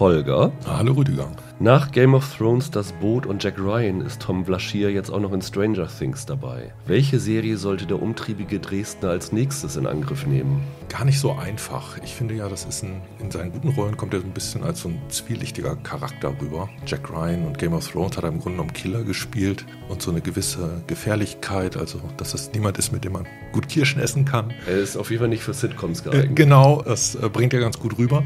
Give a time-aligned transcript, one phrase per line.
[0.00, 0.50] Holger.
[0.66, 1.28] Hallo Rüdiger.
[1.62, 5.34] Nach Game of Thrones, Das Boot und Jack Ryan ist Tom Vlaschier jetzt auch noch
[5.34, 6.72] in Stranger Things dabei.
[6.86, 10.62] Welche Serie sollte der umtriebige Dresdner als nächstes in Angriff nehmen?
[10.88, 11.98] Gar nicht so einfach.
[12.02, 14.64] Ich finde ja, das ist ein, in seinen guten Rollen kommt er so ein bisschen
[14.64, 16.70] als so ein zwielichtiger Charakter rüber.
[16.86, 20.10] Jack Ryan und Game of Thrones hat er im Grunde genommen Killer gespielt und so
[20.10, 24.50] eine gewisse Gefährlichkeit, also dass es niemand ist, mit dem man gut Kirschen essen kann.
[24.66, 26.30] Er ist auf jeden Fall nicht für Sitcoms geeignet.
[26.30, 28.24] Äh, genau, das äh, bringt er ganz gut rüber.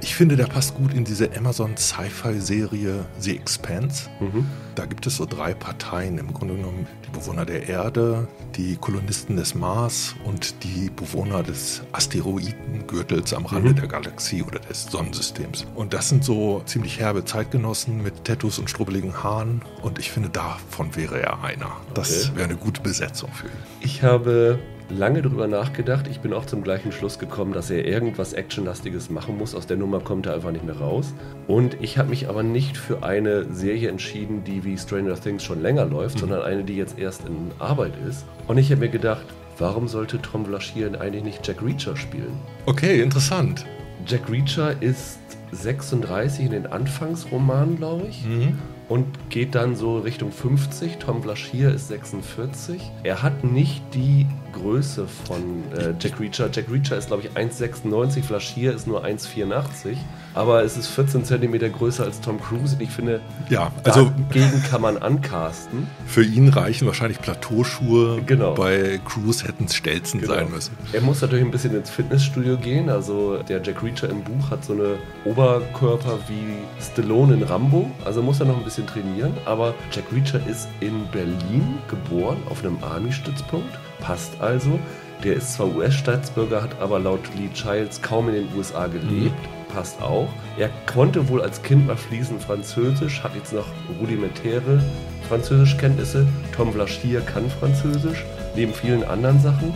[0.00, 4.08] Ich finde, der passt gut in diese Amazon Sci-Fi-Serie The Expanse.
[4.20, 4.46] Mhm.
[4.74, 6.18] Da gibt es so drei Parteien.
[6.18, 11.82] Im Grunde genommen die Bewohner der Erde, die Kolonisten des Mars und die Bewohner des
[11.92, 13.76] Asteroidengürtels am Rande mhm.
[13.76, 15.66] der Galaxie oder des Sonnensystems.
[15.74, 19.62] Und das sind so ziemlich herbe Zeitgenossen mit Tattoos und strubbeligen Haaren.
[19.82, 21.72] Und ich finde, davon wäre er einer.
[21.94, 22.36] Das okay.
[22.36, 23.52] wäre eine gute Besetzung für ihn.
[23.80, 24.58] Ich habe
[24.90, 26.06] lange drüber nachgedacht.
[26.08, 29.54] Ich bin auch zum gleichen Schluss gekommen, dass er irgendwas Actionlastiges machen muss.
[29.54, 31.12] Aus der Nummer kommt er einfach nicht mehr raus.
[31.46, 35.62] Und ich habe mich aber nicht für eine Serie entschieden, die wie Stranger Things schon
[35.62, 36.20] länger läuft, mhm.
[36.20, 38.24] sondern eine, die jetzt erst in Arbeit ist.
[38.46, 39.24] Und ich habe mir gedacht,
[39.58, 42.36] warum sollte Tom Vlaschier eigentlich nicht Jack Reacher spielen?
[42.66, 43.66] Okay, interessant.
[44.06, 45.18] Jack Reacher ist
[45.52, 48.24] 36 in den Anfangsromanen, glaube ich.
[48.24, 50.96] Mhm und geht dann so Richtung 50.
[50.96, 52.80] Tom Vlaschier ist 46.
[53.02, 54.26] Er hat nicht die
[54.60, 56.48] Größe von äh, Jack Reacher.
[56.52, 58.22] Jack Reacher ist, glaube ich, 1,96.
[58.22, 59.96] Vlaschier ist nur 1,84
[60.38, 64.62] aber es ist 14 cm größer als Tom Cruise und ich finde, ja, also dagegen
[64.62, 65.88] kann man ancasten.
[66.06, 68.22] Für ihn reichen wahrscheinlich Plateauschuhe.
[68.24, 68.54] Genau.
[68.54, 70.34] Bei Cruise hätten es Stelzen genau.
[70.34, 70.76] sein müssen.
[70.92, 72.88] Er muss natürlich ein bisschen ins Fitnessstudio gehen.
[72.88, 77.90] Also der Jack Reacher im Buch hat so eine Oberkörper wie Stallone in Rambo.
[78.04, 79.34] Also muss er noch ein bisschen trainieren.
[79.44, 83.76] Aber Jack Reacher ist in Berlin geboren, auf einem Army-Stützpunkt.
[84.00, 84.78] Passt also.
[85.24, 89.34] Der ist zwar US-Staatsbürger, hat aber laut Lee Childs kaum in den USA gelebt.
[89.34, 90.28] Mhm passt auch.
[90.56, 93.66] Er konnte wohl als Kind mal fließend Französisch, hat jetzt noch
[94.00, 94.82] rudimentäre
[95.28, 96.26] Französischkenntnisse.
[96.56, 98.24] Tom Vlaschier kann Französisch,
[98.56, 99.72] neben vielen anderen Sachen.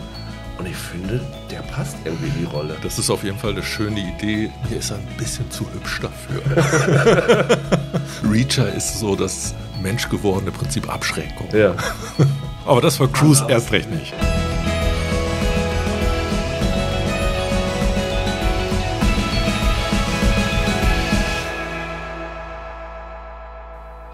[0.57, 1.19] Und ich finde,
[1.49, 2.75] der passt irgendwie in die Rolle.
[2.83, 4.51] Das ist auf jeden Fall eine schöne Idee.
[4.69, 6.41] Mir ist er ein bisschen zu hübsch dafür.
[8.29, 11.47] Reacher ist so das menschgewordene Prinzip Abschreckung.
[11.53, 11.75] Ja.
[12.65, 14.13] Aber das war Cruise erst recht nicht.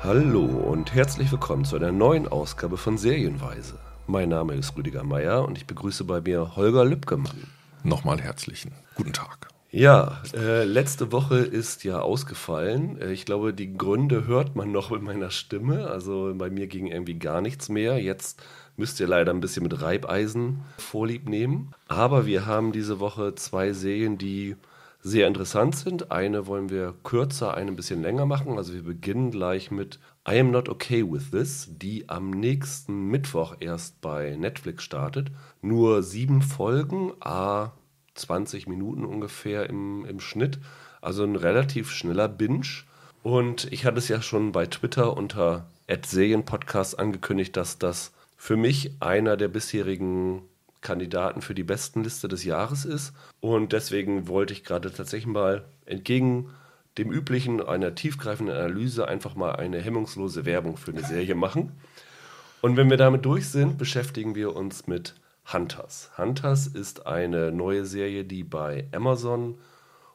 [0.03, 3.77] Hallo und herzlich willkommen zu einer neuen Ausgabe von Serienweise.
[4.07, 7.47] Mein Name ist Rüdiger Meier und ich begrüße bei mir Holger Lübkemann.
[7.83, 9.49] Nochmal herzlichen guten Tag.
[9.71, 12.99] Ja, äh, letzte Woche ist ja ausgefallen.
[12.99, 15.87] Äh, ich glaube, die Gründe hört man noch in meiner Stimme.
[15.91, 18.01] Also bei mir ging irgendwie gar nichts mehr.
[18.01, 18.41] Jetzt
[18.77, 21.71] müsst ihr leider ein bisschen mit Reibeisen vorlieb nehmen.
[21.87, 24.55] Aber wir haben diese Woche zwei Serien, die
[25.01, 26.11] sehr interessant sind.
[26.11, 28.57] Eine wollen wir kürzer, eine ein bisschen länger machen.
[28.57, 33.55] Also wir beginnen gleich mit I Am Not Okay With This, die am nächsten Mittwoch
[33.59, 35.27] erst bei Netflix startet.
[35.61, 37.73] Nur sieben Folgen, a
[38.19, 40.59] 20 Minuten ungefähr im, im Schnitt.
[41.01, 42.83] Also ein relativ schneller Binge.
[43.23, 45.67] Und ich hatte es ja schon bei Twitter unter
[46.05, 50.43] Serienpodcast angekündigt, dass das für mich einer der bisherigen
[50.81, 53.13] Kandidaten für die Bestenliste des Jahres ist.
[53.41, 56.49] Und deswegen wollte ich gerade tatsächlich mal entgegen
[56.97, 61.71] dem üblichen einer tiefgreifenden Analyse einfach mal eine hemmungslose Werbung für eine Serie machen.
[62.61, 65.15] Und wenn wir damit durch sind, beschäftigen wir uns mit
[65.51, 66.11] Hunters.
[66.17, 69.57] Hunters ist eine neue Serie, die bei Amazon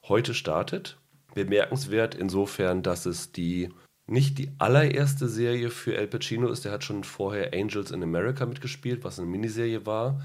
[0.04, 0.98] heute startet.
[1.34, 3.70] Bemerkenswert insofern, dass es die
[4.06, 6.64] nicht die allererste Serie für El Pacino ist.
[6.64, 10.20] Der hat schon vorher Angels in America mitgespielt, was eine Miniserie war.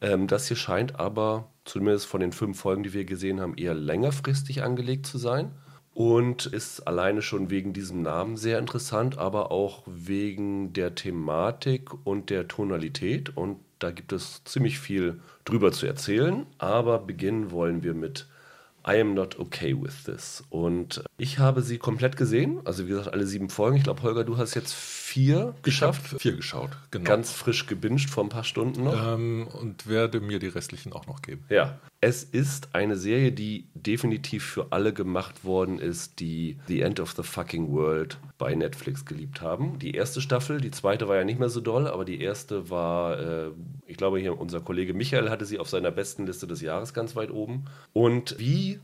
[0.00, 3.74] Ähm, das hier scheint aber, zumindest von den fünf Folgen, die wir gesehen haben, eher
[3.74, 5.52] längerfristig angelegt zu sein.
[5.94, 12.30] Und ist alleine schon wegen diesem Namen sehr interessant, aber auch wegen der Thematik und
[12.30, 13.36] der Tonalität.
[13.36, 16.46] Und da gibt es ziemlich viel drüber zu erzählen.
[16.58, 18.26] Aber beginnen wollen wir mit
[18.86, 20.42] I am not okay with this.
[20.50, 22.60] Und ich habe sie komplett gesehen.
[22.64, 23.76] Also wie gesagt, alle sieben Folgen.
[23.76, 24.72] Ich glaube, Holger, du hast jetzt
[25.12, 26.20] vier geschafft.
[26.20, 27.04] vier geschaut, genau.
[27.04, 29.14] Ganz frisch gebinged vor ein paar Stunden noch.
[29.14, 31.44] Ähm, und werde mir die restlichen auch noch geben.
[31.50, 31.78] Ja.
[32.00, 37.12] Es ist eine Serie, die definitiv für alle gemacht worden ist, die The End of
[37.12, 39.78] the Fucking World bei Netflix geliebt haben.
[39.78, 43.20] Die erste Staffel, die zweite war ja nicht mehr so doll, aber die erste war,
[43.20, 43.50] äh,
[43.86, 47.14] ich glaube hier unser Kollege Michael hatte sie auf seiner besten Liste des Jahres ganz
[47.14, 47.66] weit oben.
[47.92, 48.80] Und wie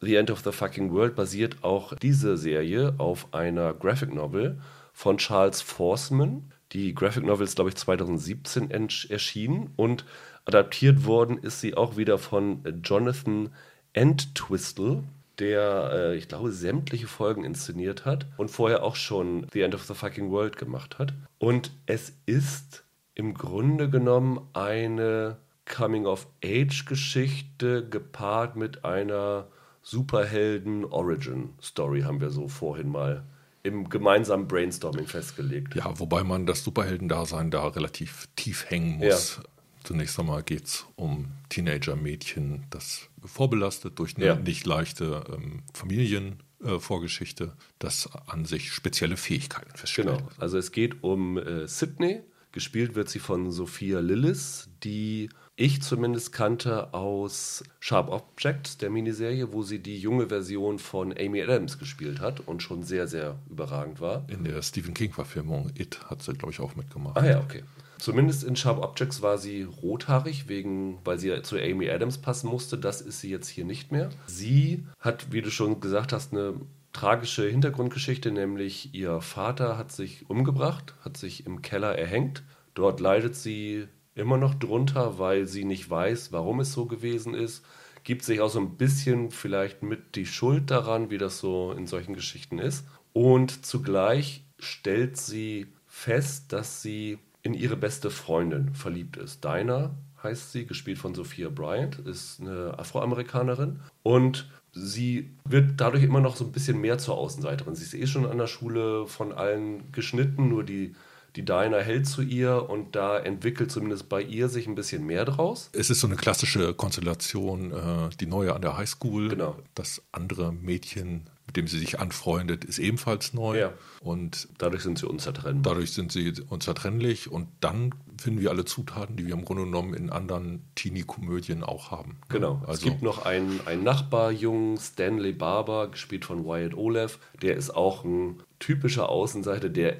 [0.00, 4.58] The End of the Fucking World basiert auch diese Serie auf einer Graphic Novel
[4.92, 6.52] von Charles Forsman.
[6.72, 10.04] Die Graphic Novel ist, glaube ich, 2017 erschienen und
[10.44, 13.50] adaptiert worden ist sie auch wieder von Jonathan
[13.92, 15.04] Entwistle,
[15.38, 19.84] der, äh, ich glaube, sämtliche Folgen inszeniert hat und vorher auch schon The End of
[19.84, 21.14] the Fucking World gemacht hat.
[21.38, 22.84] Und es ist
[23.14, 25.36] im Grunde genommen eine
[25.66, 29.46] Coming-of-Age-Geschichte gepaart mit einer
[29.82, 33.22] Superhelden-Origin-Story, haben wir so vorhin mal
[33.62, 35.74] im gemeinsamen Brainstorming festgelegt.
[35.74, 39.36] Ja, wobei man das Superheldendasein da relativ tief hängen muss.
[39.36, 39.44] Ja.
[39.84, 44.34] Zunächst einmal geht es um Teenager-Mädchen, das vorbelastet durch eine ja.
[44.36, 50.08] nicht leichte ähm, Familienvorgeschichte, äh, das an sich spezielle Fähigkeiten feststellt.
[50.08, 52.22] Genau, also es geht um äh, Sydney,
[52.52, 55.30] gespielt wird sie von Sophia Lillis, die
[55.62, 61.40] ich zumindest kannte aus Sharp Objects, der Miniserie, wo sie die junge Version von Amy
[61.40, 64.24] Adams gespielt hat und schon sehr, sehr überragend war.
[64.28, 67.16] In der Stephen King-Verfilmung It hat sie, glaube ich, auch mitgemacht.
[67.16, 67.62] Ah ja, okay.
[68.00, 72.76] Zumindest in Sharp Objects war sie rothaarig, wegen, weil sie zu Amy Adams passen musste.
[72.76, 74.10] Das ist sie jetzt hier nicht mehr.
[74.26, 76.54] Sie hat, wie du schon gesagt hast, eine
[76.92, 82.42] tragische Hintergrundgeschichte, nämlich ihr Vater hat sich umgebracht, hat sich im Keller erhängt.
[82.74, 87.64] Dort leidet sie immer noch drunter, weil sie nicht weiß, warum es so gewesen ist.
[88.04, 91.86] Gibt sich auch so ein bisschen vielleicht mit die Schuld daran, wie das so in
[91.86, 92.84] solchen Geschichten ist.
[93.12, 99.44] Und zugleich stellt sie fest, dass sie in ihre beste Freundin verliebt ist.
[99.44, 103.80] Dinah heißt sie, gespielt von Sophia Bryant, ist eine Afroamerikanerin.
[104.02, 107.74] Und sie wird dadurch immer noch so ein bisschen mehr zur Außenseiterin.
[107.74, 110.94] Sie ist eh schon an der Schule von allen geschnitten, nur die
[111.36, 115.24] die Dinah hält zu ihr und da entwickelt zumindest bei ihr sich ein bisschen mehr
[115.24, 115.70] draus.
[115.72, 119.28] Es ist so eine klassische Konstellation, äh, die neue an der Highschool.
[119.28, 119.56] Genau.
[119.74, 123.58] Das andere Mädchen, mit dem sie sich anfreundet, ist ebenfalls neu.
[123.58, 123.72] Ja.
[124.00, 125.62] Und dadurch sind sie unzertrennlich.
[125.62, 129.94] Dadurch sind sie unzertrennlich und dann finden wir alle Zutaten, die wir im Grunde genommen
[129.94, 132.18] in anderen Teenie-Komödien auch haben.
[132.28, 132.62] Genau.
[132.66, 137.18] Also, es gibt noch einen, einen Nachbarjungen, Stanley Barber, gespielt von Wyatt Olev.
[137.40, 139.96] Der ist auch ein typischer Außenseiter, der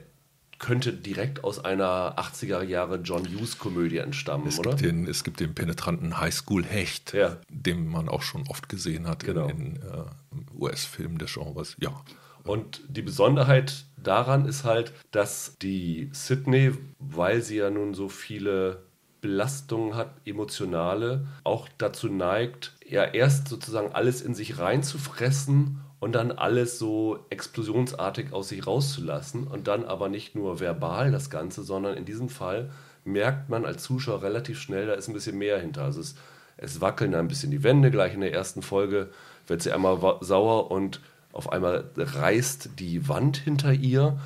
[0.62, 4.70] könnte direkt aus einer 80er Jahre John Hughes Komödie entstammen, es oder?
[4.70, 7.36] Gibt den, es gibt den penetranten Highschool-Hecht, ja.
[7.50, 9.48] den man auch schon oft gesehen hat genau.
[9.48, 11.76] in, in uh, US-Filmen des Genres.
[11.80, 12.00] Ja.
[12.44, 18.82] Und die Besonderheit daran ist halt, dass die Sydney, weil sie ja nun so viele
[19.20, 26.32] Belastungen hat, emotionale, auch dazu neigt, ja erst sozusagen alles in sich reinzufressen und dann
[26.32, 31.96] alles so explosionsartig aus sich rauszulassen und dann aber nicht nur verbal das Ganze, sondern
[31.96, 32.70] in diesem Fall
[33.04, 35.84] merkt man als Zuschauer relativ schnell, da ist ein bisschen mehr hinter.
[35.84, 36.16] Also es,
[36.56, 37.92] es wackeln ein bisschen die Wände.
[37.92, 39.10] Gleich in der ersten Folge
[39.46, 41.00] wird sie einmal sauer und
[41.30, 44.18] auf einmal reißt die Wand hinter ihr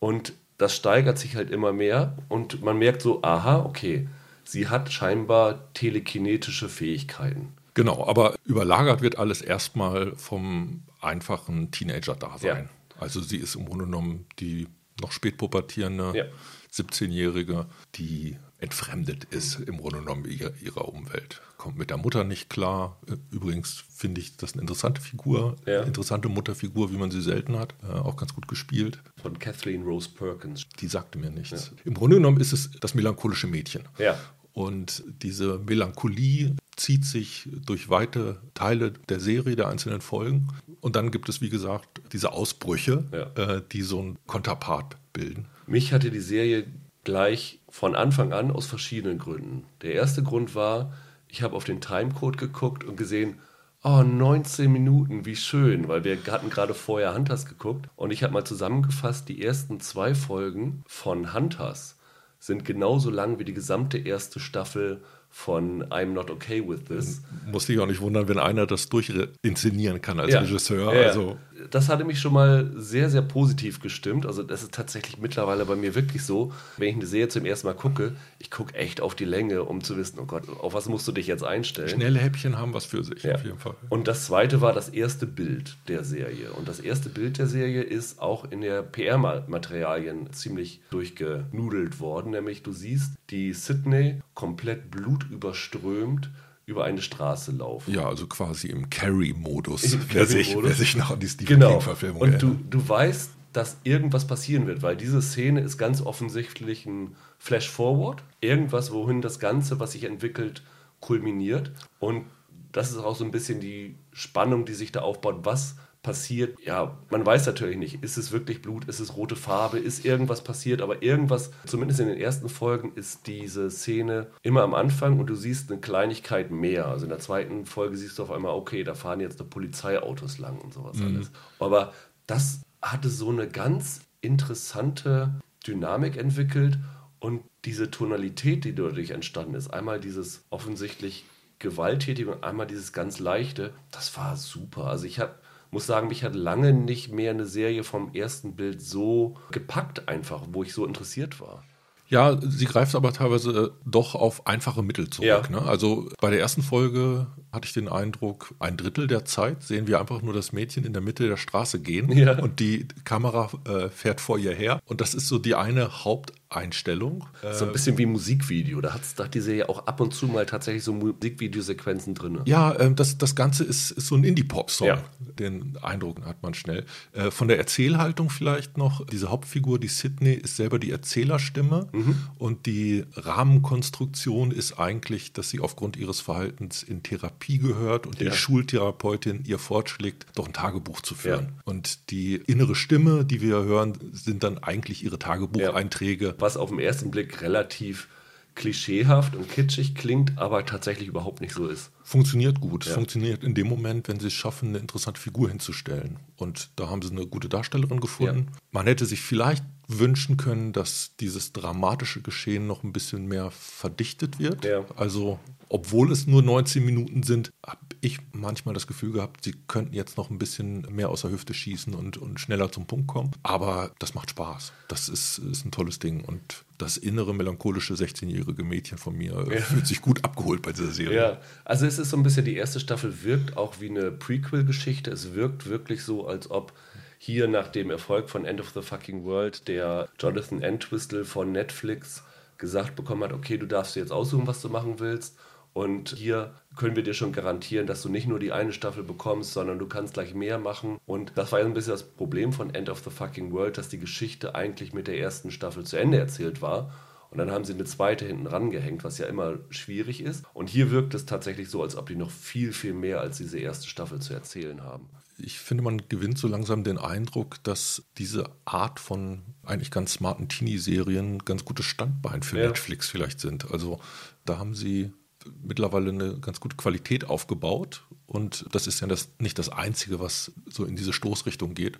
[0.00, 4.06] und das steigert sich halt immer mehr und man merkt so, aha, okay,
[4.44, 7.54] sie hat scheinbar telekinetische Fähigkeiten.
[7.74, 12.64] Genau, aber überlagert wird alles erstmal vom einfachen Teenager-Dasein.
[12.64, 13.00] Ja.
[13.00, 14.68] Also sie ist im Grunde genommen die
[15.00, 16.24] noch spätpubertierende ja.
[16.72, 21.42] 17-Jährige, die entfremdet ist im Grunde genommen ihrer, ihrer, Umwelt.
[21.58, 23.00] Kommt mit der Mutter nicht klar.
[23.30, 25.82] Übrigens finde ich das eine interessante Figur, ja.
[25.82, 27.74] interessante Mutterfigur, wie man sie selten hat.
[27.82, 29.00] Äh, auch ganz gut gespielt.
[29.20, 30.66] Von Kathleen Rose Perkins.
[30.80, 31.72] Die sagte mir nichts.
[31.74, 31.82] Ja.
[31.84, 33.82] Im Grunde genommen ist es das melancholische Mädchen.
[33.98, 34.18] Ja.
[34.52, 40.48] Und diese Melancholie zieht sich durch weite Teile der Serie, der einzelnen Folgen.
[40.80, 43.56] Und dann gibt es, wie gesagt, diese Ausbrüche, ja.
[43.56, 45.46] äh, die so ein Konterpart bilden.
[45.66, 46.66] Mich hatte die Serie
[47.04, 49.64] gleich von Anfang an aus verschiedenen Gründen.
[49.82, 50.92] Der erste Grund war,
[51.28, 53.38] ich habe auf den Timecode geguckt und gesehen,
[53.84, 57.88] oh, 19 Minuten, wie schön, weil wir hatten gerade vorher Hunters geguckt.
[57.94, 61.96] Und ich habe mal zusammengefasst, die ersten zwei Folgen von Hunters
[62.38, 65.00] sind genauso lang wie die gesamte erste Staffel
[65.32, 67.22] von I'm Not Okay With This.
[67.50, 70.40] Muss dich auch nicht wundern, wenn einer das durchinszenieren kann als ja.
[70.40, 70.94] Regisseur.
[70.94, 71.08] Ja.
[71.08, 71.38] Also.
[71.70, 74.26] Das hatte mich schon mal sehr, sehr positiv gestimmt.
[74.26, 77.66] Also das ist tatsächlich mittlerweile bei mir wirklich so, wenn ich eine Serie zum ersten
[77.66, 80.88] Mal gucke, ich gucke echt auf die Länge, um zu wissen, oh Gott, auf was
[80.88, 81.88] musst du dich jetzt einstellen.
[81.88, 83.34] Schnelle Häppchen haben was für sich, ja.
[83.34, 83.74] auf jeden Fall.
[83.88, 86.52] Und das zweite war das erste Bild der Serie.
[86.52, 92.32] Und das erste Bild der Serie ist auch in der PR-Materialien ziemlich durchgenudelt worden.
[92.32, 96.30] Nämlich du siehst die Sydney komplett blutüberströmt
[96.66, 97.92] über eine Straße laufen.
[97.92, 101.70] Ja, also quasi im Carry-Modus, wer, sich, wer sich noch an die Stephen genau.
[101.72, 106.86] King-Verfilmung Und du, du weißt, dass irgendwas passieren wird, weil diese Szene ist ganz offensichtlich
[106.86, 108.22] ein Flash-Forward.
[108.40, 110.62] Irgendwas, wohin das Ganze, was sich entwickelt,
[111.00, 111.72] kulminiert.
[111.98, 112.24] Und
[112.70, 115.40] das ist auch so ein bisschen die Spannung, die sich da aufbaut.
[115.42, 116.58] Was passiert.
[116.64, 120.42] Ja, man weiß natürlich nicht, ist es wirklich Blut, ist es rote Farbe, ist irgendwas
[120.42, 125.28] passiert, aber irgendwas, zumindest in den ersten Folgen, ist diese Szene immer am Anfang und
[125.28, 126.86] du siehst eine Kleinigkeit mehr.
[126.86, 130.58] Also in der zweiten Folge siehst du auf einmal, okay, da fahren jetzt Polizeiautos lang
[130.58, 131.06] und sowas mhm.
[131.06, 131.30] alles.
[131.58, 131.92] Aber
[132.26, 136.78] das hatte so eine ganz interessante Dynamik entwickelt
[137.20, 141.24] und diese Tonalität, die dadurch entstanden ist, einmal dieses offensichtlich
[141.60, 144.86] gewalttätige und einmal dieses ganz leichte, das war super.
[144.86, 145.36] Also ich habe
[145.72, 150.42] muss sagen, mich hat lange nicht mehr eine Serie vom ersten Bild so gepackt einfach,
[150.52, 151.64] wo ich so interessiert war.
[152.08, 155.48] Ja, sie greift aber teilweise doch auf einfache Mittel zurück.
[155.50, 155.60] Ja.
[155.60, 155.62] Ne?
[155.62, 160.00] Also bei der ersten Folge hatte ich den Eindruck, ein Drittel der Zeit sehen wir
[160.00, 162.38] einfach nur das Mädchen in der Mitte der Straße gehen ja.
[162.38, 164.80] und die Kamera äh, fährt vor ihr her.
[164.86, 167.24] Und das ist so die eine Haupt Einstellung.
[167.52, 168.80] So ein bisschen wie Musikvideo.
[168.80, 172.40] Da hat da die Serie auch ab und zu mal tatsächlich so Musikvideosequenzen drin.
[172.44, 174.86] Ja, ähm, das, das Ganze ist, ist so ein Indie-Pop-Song.
[174.86, 175.02] Ja.
[175.38, 176.84] Den Eindruck hat man schnell.
[177.12, 179.04] Äh, von der Erzählhaltung vielleicht noch.
[179.06, 181.88] Diese Hauptfigur, die Sydney, ist selber die Erzählerstimme.
[181.92, 182.16] Mhm.
[182.38, 188.30] Und die Rahmenkonstruktion ist eigentlich, dass sie aufgrund ihres Verhaltens in Therapie gehört und ja.
[188.30, 191.52] die Schultherapeutin ihr fortschlägt, doch ein Tagebuch zu führen.
[191.56, 191.62] Ja.
[191.64, 196.78] Und die innere Stimme, die wir hören, sind dann eigentlich ihre Tagebucheinträge was auf den
[196.78, 198.08] ersten Blick relativ
[198.54, 201.90] klischeehaft und kitschig klingt, aber tatsächlich überhaupt nicht so ist.
[202.02, 202.84] Funktioniert gut.
[202.84, 202.94] Ja.
[202.94, 206.18] Funktioniert in dem Moment, wenn sie es schaffen, eine interessante Figur hinzustellen.
[206.36, 208.48] Und da haben sie eine gute Darstellerin gefunden.
[208.50, 208.58] Ja.
[208.72, 214.38] Man hätte sich vielleicht wünschen können, dass dieses dramatische Geschehen noch ein bisschen mehr verdichtet
[214.38, 214.64] wird.
[214.64, 214.84] Ja.
[214.96, 215.38] Also,
[215.72, 220.18] obwohl es nur 19 Minuten sind, habe ich manchmal das Gefühl gehabt, sie könnten jetzt
[220.18, 223.30] noch ein bisschen mehr aus der Hüfte schießen und, und schneller zum Punkt kommen.
[223.42, 224.74] Aber das macht Spaß.
[224.88, 226.26] Das ist, ist ein tolles Ding.
[226.26, 229.62] Und das innere melancholische 16-jährige Mädchen von mir ja.
[229.62, 231.16] fühlt sich gut abgeholt bei dieser Serie.
[231.16, 235.10] Ja, also es ist so ein bisschen, die erste Staffel wirkt auch wie eine Prequel-Geschichte.
[235.10, 236.74] Es wirkt wirklich so, als ob
[237.16, 242.24] hier nach dem Erfolg von End of the Fucking World der Jonathan Entwistle von Netflix
[242.58, 245.38] gesagt bekommen hat, okay, du darfst dir jetzt aussuchen, was du machen willst.
[245.72, 249.52] Und hier können wir dir schon garantieren, dass du nicht nur die eine Staffel bekommst,
[249.52, 250.98] sondern du kannst gleich mehr machen.
[251.06, 253.88] Und das war ja ein bisschen das Problem von End of the Fucking World, dass
[253.88, 256.92] die Geschichte eigentlich mit der ersten Staffel zu Ende erzählt war.
[257.30, 260.44] Und dann haben sie eine zweite hinten rangehängt, was ja immer schwierig ist.
[260.52, 263.58] Und hier wirkt es tatsächlich so, als ob die noch viel, viel mehr als diese
[263.58, 265.08] erste Staffel zu erzählen haben.
[265.38, 270.50] Ich finde, man gewinnt so langsam den Eindruck, dass diese Art von eigentlich ganz smarten
[270.50, 272.66] Teenie-Serien ganz gutes Standbein für ja.
[272.66, 273.70] Netflix vielleicht sind.
[273.70, 273.98] Also
[274.44, 275.14] da haben sie
[275.62, 278.04] mittlerweile eine ganz gute Qualität aufgebaut.
[278.26, 281.98] Und das ist ja das, nicht das Einzige, was so in diese Stoßrichtung geht.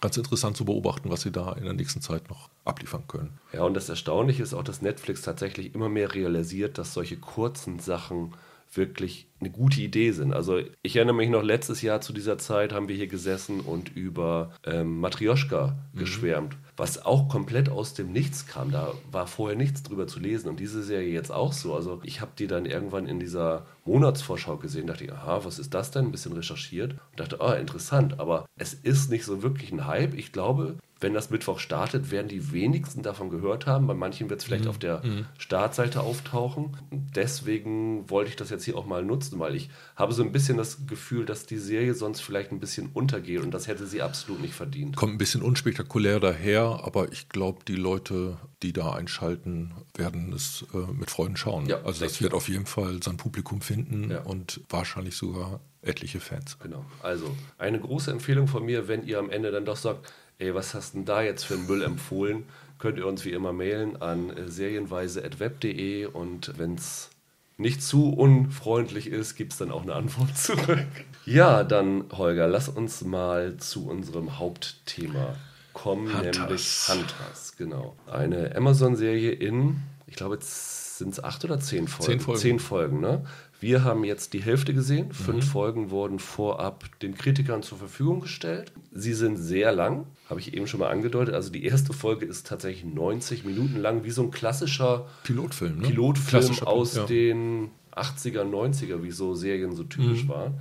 [0.00, 3.38] Ganz interessant zu beobachten, was sie da in der nächsten Zeit noch abliefern können.
[3.52, 7.78] Ja, und das Erstaunliche ist auch, dass Netflix tatsächlich immer mehr realisiert, dass solche kurzen
[7.78, 8.34] Sachen
[8.76, 10.32] wirklich eine gute Idee sind.
[10.32, 13.94] Also ich erinnere mich noch, letztes Jahr zu dieser Zeit haben wir hier gesessen und
[13.94, 15.98] über ähm, Matrioschka mhm.
[15.98, 18.70] geschwärmt, was auch komplett aus dem Nichts kam.
[18.70, 21.74] Da war vorher nichts drüber zu lesen und diese Serie jetzt auch so.
[21.74, 25.74] Also ich habe die dann irgendwann in dieser Monatsvorschau gesehen, dachte ich, aha, was ist
[25.74, 26.06] das denn?
[26.06, 30.14] Ein bisschen recherchiert und dachte, ah, interessant, aber es ist nicht so wirklich ein Hype.
[30.14, 33.86] Ich glaube, wenn das Mittwoch startet, werden die wenigsten davon gehört haben.
[33.86, 34.70] Bei manchen wird es vielleicht mhm.
[34.70, 35.26] auf der mhm.
[35.36, 36.78] Startseite auftauchen.
[36.90, 40.56] Deswegen wollte ich das jetzt hier auch mal nutzen, weil ich habe so ein bisschen
[40.56, 44.40] das Gefühl, dass die Serie sonst vielleicht ein bisschen untergeht und das hätte sie absolut
[44.40, 44.96] nicht verdient.
[44.96, 50.64] Kommt ein bisschen unspektakulär daher, aber ich glaube, die Leute, die da einschalten, werden es
[50.74, 51.66] äh, mit Freuden schauen.
[51.66, 54.22] Ja, also das wird auf jeden Fall sein Publikum finden ja.
[54.22, 56.58] und wahrscheinlich sogar etliche Fans.
[56.60, 56.84] Genau.
[57.02, 60.74] Also eine große Empfehlung von mir, wenn ihr am Ende dann doch sagt, ey, was
[60.74, 62.44] hast denn da jetzt für einen Müll empfohlen?
[62.78, 67.10] Könnt ihr uns wie immer mailen an äh, serienweise.web.de und wenn es
[67.56, 70.86] nicht zu unfreundlich ist, gibt es dann auch eine Antwort zurück.
[71.26, 75.36] Ja, dann Holger, lass uns mal zu unserem Hauptthema
[75.84, 76.38] kommen, Hunters.
[76.38, 77.56] nämlich Hunters.
[77.58, 77.94] Genau.
[78.10, 82.12] Eine Amazon-Serie in, ich glaube, sind es acht oder zehn Folgen.
[82.12, 82.40] Zehn Folgen.
[82.40, 83.24] Zehn Folgen, ne?
[83.60, 85.12] Wir haben jetzt die Hälfte gesehen.
[85.12, 85.48] Fünf mhm.
[85.48, 88.72] Folgen wurden vorab den Kritikern zur Verfügung gestellt.
[88.92, 91.34] Sie sind sehr lang, habe ich eben schon mal angedeutet.
[91.34, 95.88] Also die erste Folge ist tatsächlich 90 Minuten lang, wie so ein klassischer Pilotfilm, ne?
[95.88, 97.04] Pilotfilm aus ja.
[97.04, 100.28] den 80er, 90er, wie so Serien so typisch mhm.
[100.28, 100.60] waren.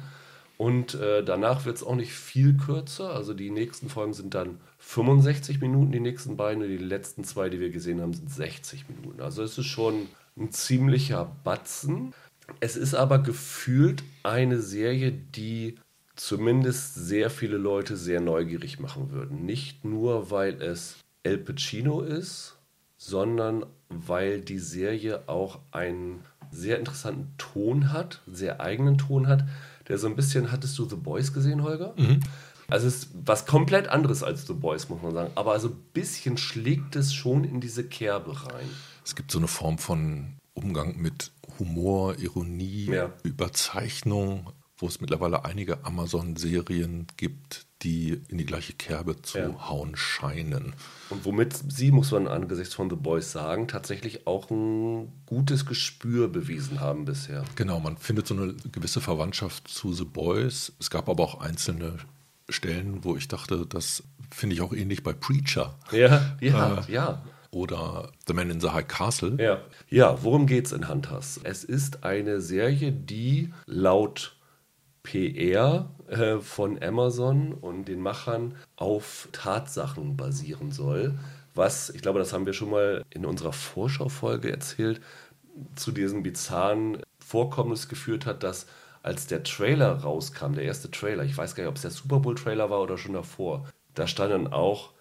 [0.63, 3.13] Und äh, danach wird es auch nicht viel kürzer.
[3.13, 6.63] Also die nächsten Folgen sind dann 65 Minuten, die nächsten beiden.
[6.63, 9.19] Und die letzten zwei, die wir gesehen haben, sind 60 Minuten.
[9.19, 12.13] Also es ist schon ein ziemlicher Batzen.
[12.61, 15.75] Es ist aber gefühlt eine Serie, die
[16.15, 19.45] zumindest sehr viele Leute sehr neugierig machen würden.
[19.45, 22.55] Nicht nur, weil es El Pacino ist,
[22.95, 29.43] sondern weil die Serie auch einen sehr interessanten Ton hat, sehr eigenen Ton hat,
[29.87, 31.93] der so ein bisschen, hattest du The Boys gesehen, Holger?
[31.97, 32.19] Mhm.
[32.69, 35.31] Also es ist was komplett anderes als The Boys, muss man sagen.
[35.35, 38.65] Aber also ein bisschen schlägt es schon in diese Kerbe rein.
[39.05, 43.11] Es gibt so eine Form von Umgang mit Humor, Ironie, Ja.
[43.23, 49.69] Überzeichnung, wo es mittlerweile einige Amazon-Serien gibt, die in die gleiche Kerbe zu Ja.
[49.69, 50.73] hauen scheinen.
[51.09, 56.27] Und womit sie, muss man angesichts von The Boys sagen, tatsächlich auch ein gutes Gespür
[56.29, 57.43] bewiesen haben bisher.
[57.55, 60.71] Genau, man findet so eine gewisse Verwandtschaft zu The Boys.
[60.79, 61.97] Es gab aber auch einzelne
[62.49, 67.21] Stellen, wo ich dachte, das finde ich auch ähnlich bei Preacher Ja, ja, ja.
[67.51, 69.35] oder The Man in the High Castle.
[69.41, 69.61] Ja.
[69.89, 71.39] ja, worum geht's in Hunters?
[71.43, 74.32] Es ist eine Serie, die laut
[75.03, 81.19] PR äh, von Amazon und den Machern auf Tatsachen basieren soll.
[81.53, 85.01] Was, ich glaube, das haben wir schon mal in unserer Vorschaufolge erzählt,
[85.75, 88.65] zu diesem bizarren Vorkommnis geführt hat, dass
[89.03, 92.19] als der Trailer rauskam, der erste Trailer, ich weiß gar nicht, ob es der Super
[92.19, 94.93] Bowl-Trailer war oder schon davor, da stand dann auch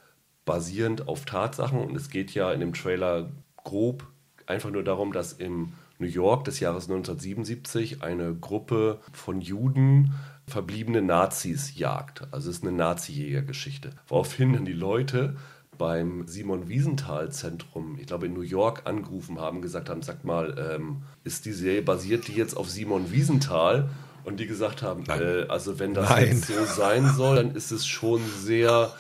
[0.45, 4.05] basierend auf Tatsachen und es geht ja in dem Trailer grob
[4.47, 10.15] einfach nur darum, dass im New York des Jahres 1977 eine Gruppe von Juden
[10.47, 12.27] verbliebene Nazis jagt.
[12.33, 13.91] Also es ist eine Nazi-Jäger-Geschichte.
[14.09, 15.37] Woraufhin dann die Leute
[15.79, 20.57] beim Simon Wiesenthal Zentrum, ich glaube in New York, angerufen haben, gesagt haben, sagt mal,
[20.59, 23.89] ähm, ist die Serie basiert die jetzt auf Simon Wiesenthal?
[24.25, 26.29] Und die gesagt haben, äh, also wenn das Nein.
[26.29, 28.93] jetzt so sein soll, dann ist es schon sehr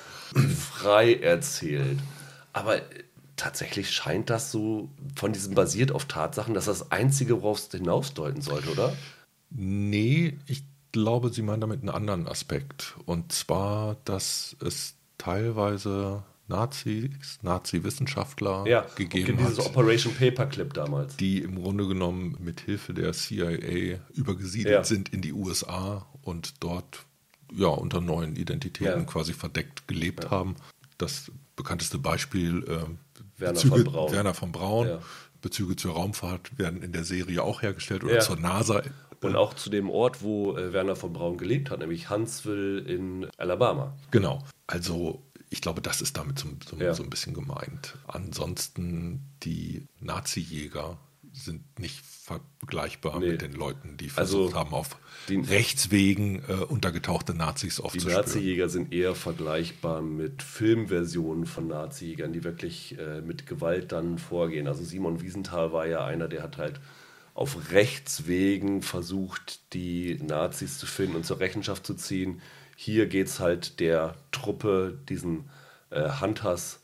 [0.73, 1.99] frei erzählt.
[2.53, 2.81] Aber
[3.43, 8.41] tatsächlich scheint das so von diesem basiert auf Tatsachen, dass das Einzige, worauf es hinausdeuten
[8.41, 8.97] sollte, oder?
[9.51, 12.95] Nee, ich glaube, Sie meinen damit einen anderen Aspekt.
[13.05, 21.17] Und zwar, dass es teilweise Nazis, Nazi-Wissenschaftler Ja, gegeben dieses hat, Operation Paperclip damals.
[21.17, 24.85] die im Grunde genommen mit Hilfe der CIA übergesiedelt Ja.
[24.85, 27.05] sind in die USA und dort
[27.55, 29.05] ja unter neuen Identitäten Ja.
[29.05, 30.57] quasi verdeckt gelebt haben.
[30.99, 34.13] Das bekannteste Beispiel äh, Werner Bezüge, von Braun.
[34.13, 34.89] Werner von Braun.
[34.89, 34.99] Ja.
[35.41, 38.21] Bezüge zur Raumfahrt werden in der Serie auch hergestellt oder Ja.
[38.21, 38.83] zur NASA.
[39.23, 43.29] Und auch zu dem Ort, wo äh, Werner von Braun gelebt hat, nämlich Huntsville in
[43.37, 43.97] Alabama.
[44.11, 44.43] Genau.
[44.67, 46.95] Also ich glaube, das ist damit so, so, Ja.
[46.95, 47.97] so ein bisschen gemeint.
[48.07, 50.97] Ansonsten die Nazi-Jäger
[51.33, 53.31] sind nicht vergleichbar Nee.
[53.33, 54.97] mit den Leuten, die Also, versucht haben, auf
[55.29, 58.17] die- Rechtswegen äh, untergetauchte Nazis Die aufzuspüren.
[58.17, 64.67] Nazi-Jäger sind eher vergleichbar mit Filmversionen von Nazi-Jägern, die wirklich äh, mit Gewalt dann vorgehen.
[64.69, 66.81] Also Simon Wiesenthal war ja einer, der hat halt
[67.35, 72.41] auf Rechtswegen versucht, die Nazis zu finden und zur Rechenschaft zu ziehen.
[72.77, 75.49] Hier geht es halt der Truppe, diesen
[75.91, 76.81] äh, Hunters,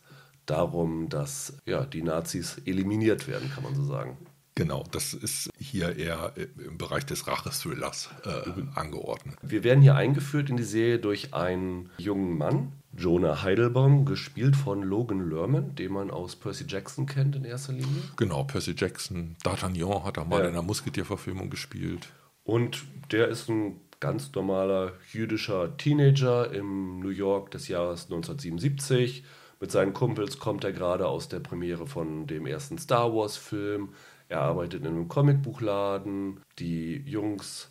[0.46, 4.16] darum, dass ja, die Nazis eliminiert werden, kann man so sagen.
[4.59, 6.33] Genau, das ist hier eher
[6.66, 8.71] im Bereich des Rachethrillers äh, Mhm.
[8.75, 9.37] angeordnet.
[9.40, 14.83] Wir werden hier eingeführt in die Serie durch einen jungen Mann, Jonah Heidelbaum, gespielt von
[14.83, 18.03] Logan Lerman, den man aus Percy Jackson kennt in erster Linie.
[18.16, 20.49] Genau, Percy Jackson, D'Artagnan hat er mal Ja.
[20.49, 22.09] in einer Musketier-Verfilmung gespielt.
[22.42, 29.23] Und der ist ein ganz normaler jüdischer Teenager im New York des Jahres 1977.
[29.61, 33.90] Mit seinen Kumpels kommt er gerade aus der Premiere von dem ersten Star Wars-Film.
[34.28, 36.40] Er arbeitet in einem Comicbuchladen.
[36.58, 37.70] Die Jungs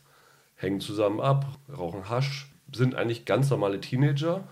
[0.56, 4.44] hängen zusammen ab, rauchen Hasch, sind eigentlich ganz normale Teenager.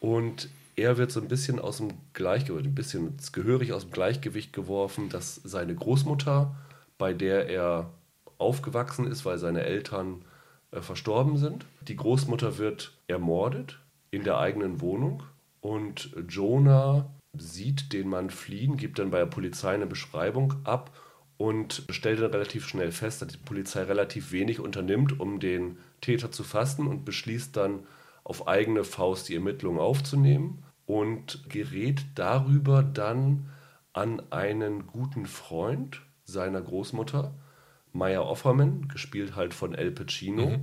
[0.00, 4.52] Und er wird so ein bisschen aus dem Gleichgewicht, ein bisschen gehörig aus dem Gleichgewicht
[4.52, 6.54] geworfen, dass seine Großmutter,
[6.98, 7.90] bei der er
[8.36, 10.22] aufgewachsen ist, weil seine Eltern
[10.70, 11.64] äh, verstorben sind.
[11.88, 13.78] Die Großmutter wird ermordet
[14.10, 15.22] in der eigenen Wohnung
[15.62, 20.90] und Jonah sieht den Mann fliehen, gibt dann bei der Polizei eine Beschreibung ab
[21.38, 26.30] und stellt dann relativ schnell fest, dass die Polizei relativ wenig unternimmt, um den Täter
[26.30, 27.80] zu fassen und beschließt dann
[28.24, 33.50] auf eigene Faust die Ermittlungen aufzunehmen und gerät darüber dann
[33.92, 37.34] an einen guten Freund seiner Großmutter,
[37.92, 40.58] Maya Offerman, gespielt halt von El Pacino.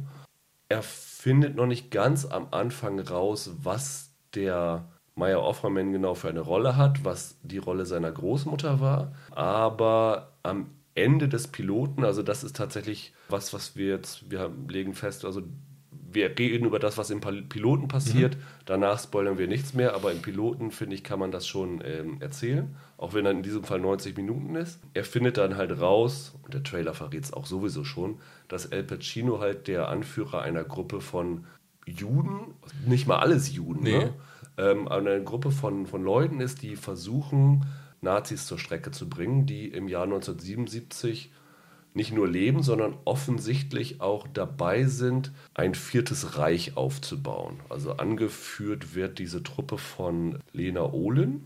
[0.69, 6.41] Er findet noch nicht ganz am Anfang raus, was der Maya Offerman genau für eine
[6.41, 9.13] Rolle hat, was die Rolle seiner Großmutter war.
[9.31, 14.93] Aber am Ende des Piloten, also das ist tatsächlich was, was wir jetzt, wir legen
[14.93, 15.41] fest, also
[16.11, 18.37] wir reden über das, was im Piloten passiert.
[18.65, 22.17] Danach spoilern wir nichts mehr, aber im Piloten, finde ich, kann man das schon ähm,
[22.21, 22.75] erzählen.
[22.97, 24.79] Auch wenn er in diesem Fall 90 Minuten ist.
[24.93, 28.83] Er findet dann halt raus, und der Trailer verrät es auch sowieso schon, dass El
[28.83, 31.45] Pacino halt der Anführer einer Gruppe von
[31.87, 32.53] Juden,
[32.85, 33.97] nicht mal alles Juden, Nee.
[33.97, 34.13] ne?
[34.57, 37.65] ähm, eine Gruppe von, von Leuten ist, die versuchen,
[38.03, 41.31] Nazis zur Strecke zu bringen, die im Jahr 1977
[41.95, 47.59] nicht nur leben, sondern offensichtlich auch dabei sind, ein viertes Reich aufzubauen.
[47.69, 51.45] Also angeführt wird diese Truppe von Lena Olin.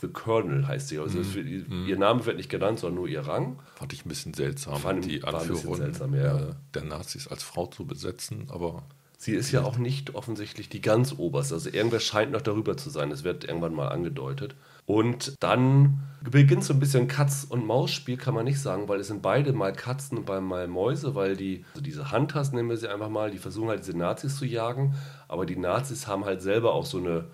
[0.00, 0.98] The Colonel heißt sie.
[0.98, 1.46] Also wird,
[1.86, 3.58] ihr Name wird nicht genannt, sondern nur ihr Rang.
[3.76, 6.38] Fand ich ein bisschen seltsam, Fand- die Anführung seltsam, ja.
[6.38, 8.82] äh, der Nazis als Frau zu besetzen, aber
[9.16, 11.54] Sie ist ja auch nicht offensichtlich die ganz oberste.
[11.54, 13.08] Also irgendwer scheint noch darüber zu sein.
[13.08, 14.54] Das wird irgendwann mal angedeutet.
[14.86, 19.08] Und dann beginnt so ein bisschen Katz- und Maus-Spiel, kann man nicht sagen, weil es
[19.08, 22.88] sind beide mal Katzen und mal Mäuse, weil die, also diese Hunters nennen wir sie
[22.88, 24.94] einfach mal, die versuchen halt diese Nazis zu jagen.
[25.28, 27.26] Aber die Nazis haben halt selber auch so eine,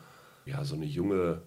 [0.45, 1.43] ja, so eine junge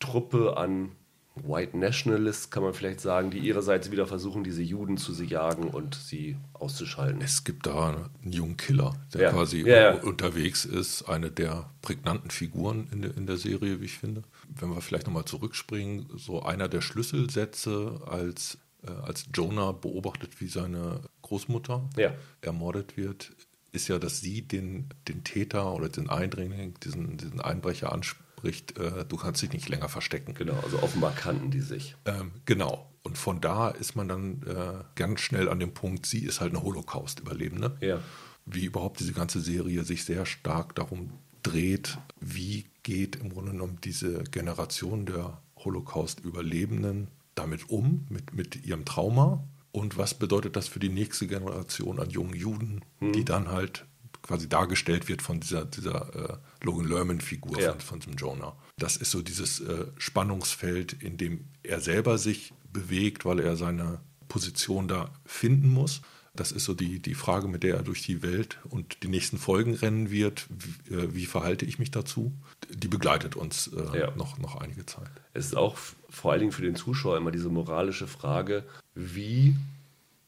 [0.00, 0.92] Truppe an
[1.36, 5.94] White Nationalists, kann man vielleicht sagen, die ihrerseits wieder versuchen, diese Juden zu jagen und
[5.94, 7.20] sie auszuschalten.
[7.20, 7.88] es gibt da
[8.22, 9.30] einen jungen Killer, der Ja.
[9.32, 10.02] quasi Ja, ja.
[10.02, 14.22] unterwegs ist, eine der prägnanten Figuren in der, in der Serie, wie ich finde.
[14.48, 20.48] Wenn wir vielleicht nochmal zurückspringen, so einer der Schlüsselsätze, als, äh, als Jonah beobachtet, wie
[20.48, 22.12] seine Großmutter Ja.
[22.40, 23.32] ermordet wird,
[23.72, 29.04] ist ja, dass sie den, den Täter oder den Eindringling, diesen, diesen Einbrecher anspricht, äh,
[29.04, 30.34] du kannst dich nicht länger verstecken.
[30.34, 31.96] Genau, also offenbar kannten die sich.
[32.06, 32.90] Ähm, genau.
[33.02, 36.52] Und von da ist man dann äh, ganz schnell an dem Punkt, sie ist halt
[36.54, 37.76] eine Holocaust-Überlebende.
[37.80, 38.00] Ja.
[38.46, 41.12] Wie überhaupt diese ganze Serie sich sehr stark darum
[41.46, 48.84] dreht, wie geht im Grunde genommen diese Generation der Holocaust-Überlebenden damit um, mit, mit ihrem
[48.84, 49.44] Trauma.
[49.72, 53.84] Und was bedeutet das für die nächste Generation an jungen Juden, die dann halt
[54.22, 57.72] quasi dargestellt wird von dieser, dieser äh, Logan Lerman-Figur Ja.
[57.72, 58.56] von, von diesem Jonah.
[58.78, 64.00] Das ist so dieses äh, Spannungsfeld, in dem er selber sich bewegt, weil er seine
[64.28, 66.00] Position da finden muss.
[66.36, 69.38] Das ist so die, die Frage, mit der er durch die Welt und die nächsten
[69.38, 70.46] Folgen rennen wird.
[70.48, 72.32] Wie, äh, wie verhalte ich mich dazu?
[72.70, 74.10] Die begleitet uns äh, Ja.
[74.16, 75.10] noch, noch einige Zeit.
[75.34, 75.76] Es ist auch
[76.08, 79.56] vor allen Dingen für den Zuschauer immer diese moralische Frage, wie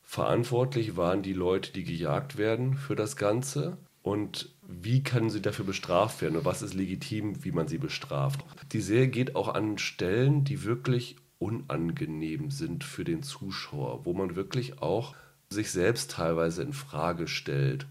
[0.02, 5.64] verantwortlich waren die Leute, die gejagt werden für das Ganze und wie können sie dafür
[5.64, 8.40] bestraft werden und was ist legitim, wie man sie bestraft.
[8.72, 14.34] Die Serie geht auch an Stellen, die wirklich unangenehm sind für den Zuschauer, wo man
[14.34, 15.14] wirklich auch
[15.50, 17.86] sich selbst teilweise in Frage stellt.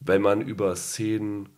[0.00, 1.48] Wenn man über Szenen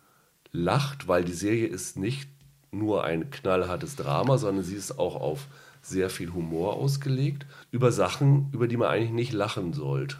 [0.51, 2.29] lacht, weil die Serie ist nicht
[2.71, 5.47] nur ein knallhartes Drama, sondern sie ist auch auf
[5.81, 10.17] sehr viel Humor ausgelegt, über Sachen, über die man eigentlich nicht lachen sollte.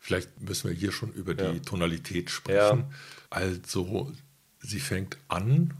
[0.00, 1.58] Vielleicht müssen wir hier schon über die Ja.
[1.60, 2.86] Tonalität sprechen.
[3.30, 4.12] Also,
[4.60, 5.74] sie fängt an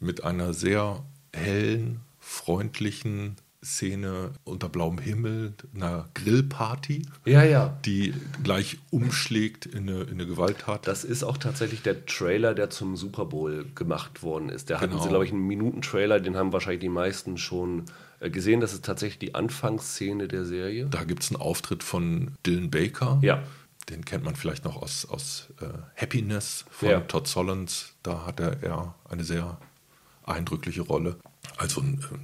[0.00, 7.76] mit einer sehr hellen, freundlichen Szene unter blauem Himmel, einer Grillparty, Ja, ja.
[7.84, 10.86] die gleich umschlägt in eine, in eine Gewalttat.
[10.86, 14.68] Das ist auch tatsächlich der Trailer, der zum Super Bowl gemacht worden ist.
[14.70, 15.02] Der hatten Genau.
[15.02, 17.84] sie, glaube ich, einen Minuten-Trailer, den haben wahrscheinlich die meisten schon
[18.20, 18.60] äh, gesehen.
[18.60, 20.86] Das ist tatsächlich die Anfangsszene der Serie.
[20.86, 23.18] Da gibt es einen Auftritt von Dylan Baker.
[23.22, 23.42] Ja.
[23.90, 25.66] Den kennt man vielleicht noch aus, aus äh,
[26.00, 27.00] Happiness von Ja.
[27.00, 27.92] Todd Solondz.
[28.02, 29.58] Da hat er eher eine sehr
[30.24, 31.16] eindrückliche Rolle.
[31.58, 32.16] Also ein, äh,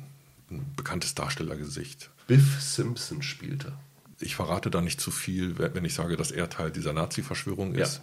[0.51, 2.11] ein bekanntes Darstellergesicht.
[2.27, 3.73] Biff Simpson spielte.
[4.21, 7.85] Ich verrate da nicht zu viel, wenn ich sage, dass er Teil dieser Nazi-Verschwörung Ja.
[7.85, 8.03] ist.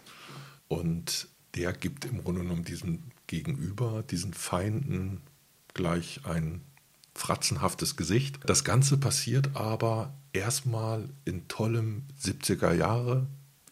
[0.67, 5.21] Und der gibt im Grunde genommen diesen Gegenüber, diesen Feinden
[5.73, 6.61] gleich ein
[7.13, 8.39] fratzenhaftes Gesicht.
[8.45, 13.27] Das Ganze passiert aber erstmal in tollem 70er Jahre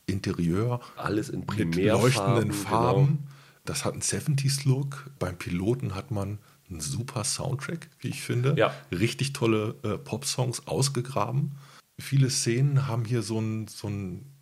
[0.07, 2.01] Interieur Alles in mit Primärfarben.
[2.01, 3.05] leuchtenden Farben.
[3.07, 3.17] Genau.
[3.65, 5.09] Das hat einen 70s-Look.
[5.17, 6.37] Beim Piloten hat man
[6.69, 8.55] einen super Soundtrack, wie ich finde.
[8.57, 8.73] Ja.
[8.91, 11.51] Richtig tolle äh, Pop-Songs ausgegraben.
[11.99, 14.35] Viele Szenen haben hier so einen so einen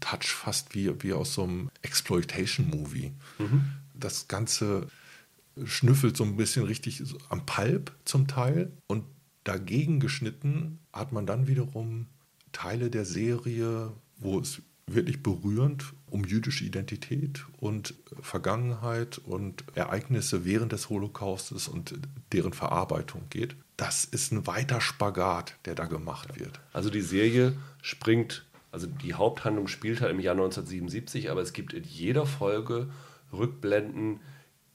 [0.00, 3.12] Touch fast wie, wie aus so einem Exploitation-Movie.
[3.38, 3.72] Mhm.
[3.94, 4.86] Das Ganze
[5.64, 8.72] schnüffelt so ein bisschen richtig am Palp zum Teil.
[8.86, 9.04] Und
[9.44, 12.06] dagegen geschnitten hat man dann wiederum
[12.52, 20.72] Teile der Serie, wo es wirklich berührend um jüdische Identität und Vergangenheit und Ereignisse während
[20.72, 21.94] des Holocaustes und
[22.32, 23.56] deren Verarbeitung geht.
[23.76, 26.60] Das ist ein weiter Spagat, der da gemacht wird.
[26.72, 31.72] Also die Serie springt, also die Haupthandlung spielt halt im Jahr 1977, aber es gibt
[31.72, 32.88] in jeder Folge
[33.32, 34.20] Rückblenden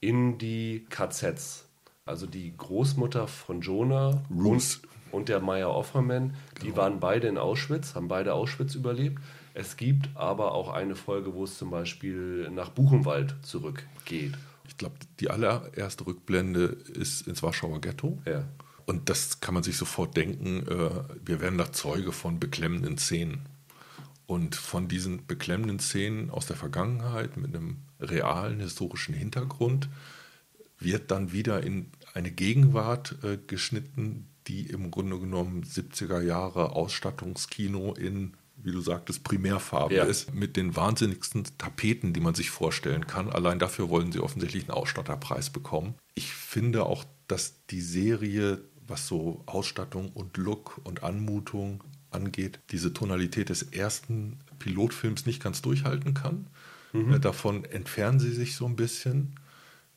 [0.00, 1.64] in die KZs.
[2.06, 4.44] Also die Großmutter von Jonah Ruth.
[4.44, 4.80] und,
[5.12, 9.18] und der Meyer Offerman, die waren beide in Auschwitz, haben beide Auschwitz überlebt.
[9.54, 14.34] Es gibt aber auch eine Folge, wo es zum Beispiel nach Buchenwald zurückgeht.
[14.66, 18.20] Ich glaube, die allererste Rückblende ist ins Warschauer Ghetto.
[18.26, 18.48] Ja.
[18.84, 20.90] Und das kann man sich sofort denken, äh,
[21.24, 23.42] wir werden da Zeuge von beklemmenden Szenen.
[24.26, 29.88] Und von diesen beklemmenden Szenen aus der Vergangenheit mit einem realen historischen Hintergrund
[30.78, 37.94] wird dann wieder in eine Gegenwart äh, geschnitten, die im Grunde genommen 70er Jahre Ausstattungskino
[37.94, 40.04] in wie du sagtest, Primärfarbe Ja.
[40.04, 43.28] ist, mit den wahnsinnigsten Tapeten, die man sich vorstellen kann.
[43.30, 45.94] Allein dafür wollen sie offensichtlich einen Ausstatterpreis bekommen.
[46.14, 52.92] Ich finde auch, dass die Serie, was so Ausstattung und Look und Anmutung angeht, diese
[52.92, 56.46] Tonalität des ersten Pilotfilms nicht ganz durchhalten kann.
[56.94, 59.34] Äh, Davon entfernen sie sich so ein bisschen.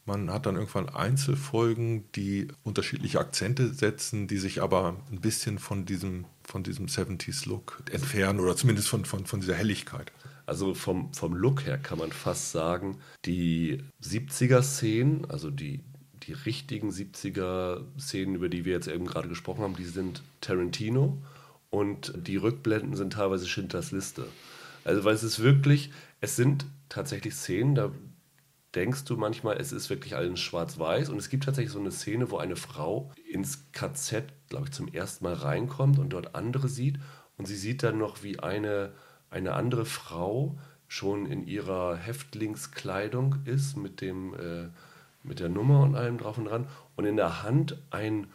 [0.07, 5.83] Man hat dann irgendwann Einzelfolgen, die unterschiedliche Akzente setzen, die sich aber ein bisschen von
[5.83, 10.13] diesem, von diesem 70s-Look entfernen oder zumindest von, von, von dieser Helligkeit.
[10.45, 15.81] Also vom, vom Look her kann man fast sagen, die 70er-Szenen, also die,
[16.23, 21.21] die richtigen 70er-Szenen, über die wir jetzt eben gerade gesprochen haben, die sind Tarantino
[21.69, 24.25] und die Rückblenden sind teilweise Schindlers Liste.
[24.85, 25.91] Also weil es ist wirklich,
[26.21, 27.91] es sind tatsächlich Szenen, da
[28.75, 31.09] denkst du manchmal, es ist wirklich alles schwarz-weiß?
[31.09, 34.87] Und es gibt tatsächlich so eine Szene, wo eine Frau ins KZ, glaube ich, zum
[34.87, 36.99] ersten Mal reinkommt und dort andere sieht.
[37.37, 38.93] Und sie sieht dann noch, wie eine,
[39.29, 44.69] eine andere Frau schon in ihrer Häftlingskleidung ist mit dem äh,
[45.27, 46.67] mit der Nummer und allem drauf und dran.
[46.95, 48.27] Und in der Hand ein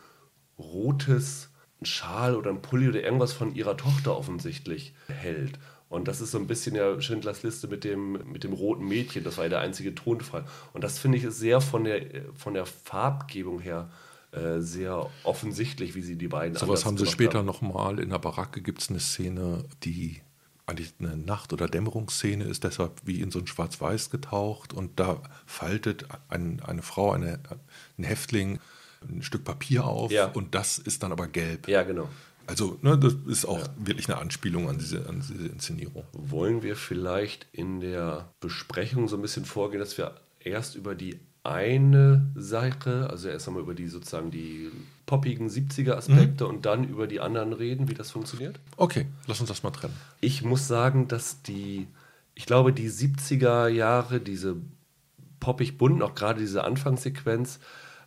[0.59, 1.51] rotes
[1.83, 5.59] Schal oder ein Pulli oder irgendwas von ihrer Tochter offensichtlich hält.
[5.93, 9.25] Und das ist so ein bisschen ja Schindlers Liste mit dem, mit dem roten Mädchen.
[9.25, 10.47] Das war ja der einzige Tonfall.
[10.73, 12.01] Und das finde ich ist sehr von der,
[12.35, 13.91] von der Farbgebung her
[14.33, 17.99] äh, sehr offensichtlich, wie sie die beiden So was haben sie später nochmal.
[17.99, 20.23] In der Baracke gibt es eine Szene, die
[20.65, 24.73] eigentlich eine Nacht- oder Dämmerungsszene ist, deshalb wie in so ein Schwarz-Weiß getaucht.
[24.73, 27.39] Und da faltet ein, eine Frau, eine,
[27.99, 28.61] ein Häftling,
[29.07, 30.29] ein Stück Papier auf Ja.
[30.29, 31.69] und das ist dann aber gelb.
[31.69, 32.09] Ja, genau.
[32.47, 36.05] Also ne, das ist auch wirklich eine Anspielung an diese, an diese Inszenierung.
[36.13, 41.21] Wollen wir vielleicht in der Besprechung so ein bisschen vorgehen, dass wir erst über die
[41.45, 44.71] eine Sache, also erst einmal über die sozusagen die
[45.07, 48.61] poppigen 70er Aspekte und dann über die anderen reden, wie das funktioniert?
[48.77, 49.97] Okay, lass uns das mal trennen.
[50.21, 51.89] Ich muss sagen, dass die,
[52.35, 54.57] ich glaube, die 70er Jahre, diese
[55.41, 57.59] poppig bunten, auch gerade diese Anfangssequenz,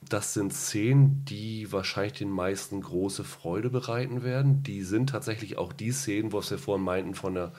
[0.10, 4.64] das sind Szenen, die wahrscheinlich den meisten große Freude bereiten werden.
[4.64, 7.52] Die sind tatsächlich auch die Szenen, was wir vorhin meinten, von der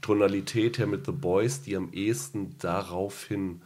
[0.00, 3.62] Tonalität her mit The Boys, die am ehesten daraufhin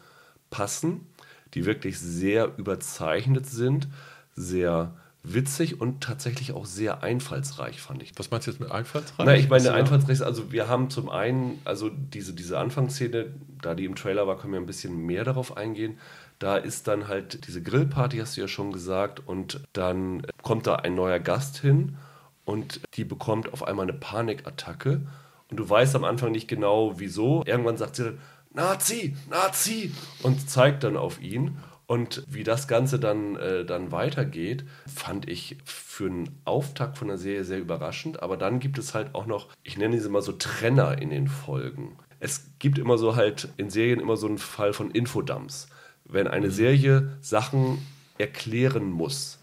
[0.51, 1.07] passen,
[1.55, 3.89] die wirklich sehr überzeichnet sind,
[4.35, 4.95] sehr
[5.25, 8.13] witzig und tatsächlich auch sehr einfallsreich, fand ich.
[8.17, 9.27] Was meinst du jetzt mit einfallsreich?
[9.27, 13.87] Na, ich meine, einfallsreich, also wir haben zum einen, also diese, diese Anfangsszene, da die
[13.87, 15.99] im Trailer war, können wir ein bisschen mehr darauf eingehen.
[16.39, 20.77] Da ist dann halt diese Grillparty, hast du ja schon gesagt, und dann kommt da
[20.77, 21.97] ein neuer Gast hin
[22.45, 25.03] und die bekommt auf einmal eine Panikattacke
[25.51, 27.43] und du weißt am Anfang nicht genau, wieso.
[27.47, 28.19] Irgendwann sagt sie dann,
[28.53, 29.93] Nazi, Nazi
[30.23, 31.59] und zeigt dann auf ihn.
[31.87, 37.19] Und wie das Ganze dann, äh, dann weitergeht, fand ich für einen Auftakt von der
[37.19, 38.23] Serie sehr überraschend.
[38.23, 41.29] Aber dann gibt es halt auch noch, ich nenne diese mal so Trenner in den
[41.29, 41.99] Folgen.
[42.21, 45.69] Es gibt immer so halt in Serien immer so einen Fall von Infodumps.
[46.05, 47.79] Wenn eine Serie Sachen
[48.19, 49.39] erklären muss,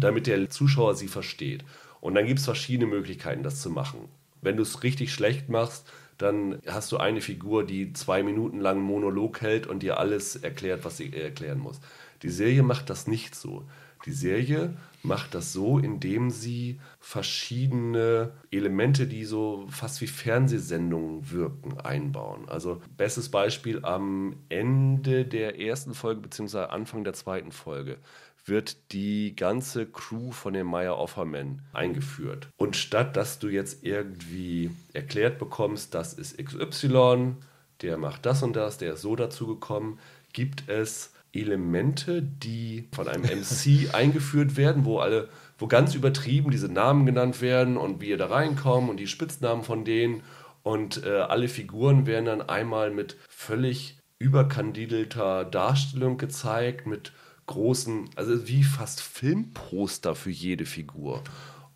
[0.00, 1.64] damit der Zuschauer sie versteht.
[2.00, 4.08] Und dann gibt es verschiedene Möglichkeiten, das zu machen.
[4.40, 8.78] Wenn du es richtig schlecht machst, dann hast du eine Figur, die zwei Minuten lang
[8.78, 11.80] einen Monolog hält und dir alles erklärt, was sie erklären muss.
[12.22, 13.64] Die Serie macht das nicht so.
[14.06, 21.78] Die Serie macht das so, indem sie verschiedene Elemente, die so fast wie Fernsehsendungen wirken,
[21.80, 22.48] einbauen.
[22.48, 27.98] Also bestes Beispiel am Ende der ersten Folge beziehungsweise Anfang der zweiten Folge
[28.44, 32.48] wird die ganze Crew von den Meyer Offerman eingeführt.
[32.56, 37.34] Und statt dass du jetzt irgendwie erklärt bekommst, das ist XY,
[37.82, 39.98] der macht das und das, der ist so dazu gekommen,
[40.32, 46.68] gibt es Elemente, die von einem MC eingeführt werden, wo alle, wo ganz übertrieben diese
[46.68, 50.22] Namen genannt werden und wie ihr da reinkommen und die Spitznamen von denen
[50.66, 57.12] und äh, alle Figuren werden dann einmal mit völlig überkandidelter Darstellung gezeigt, mit
[57.46, 61.22] großen, also wie fast Filmposter für jede Figur.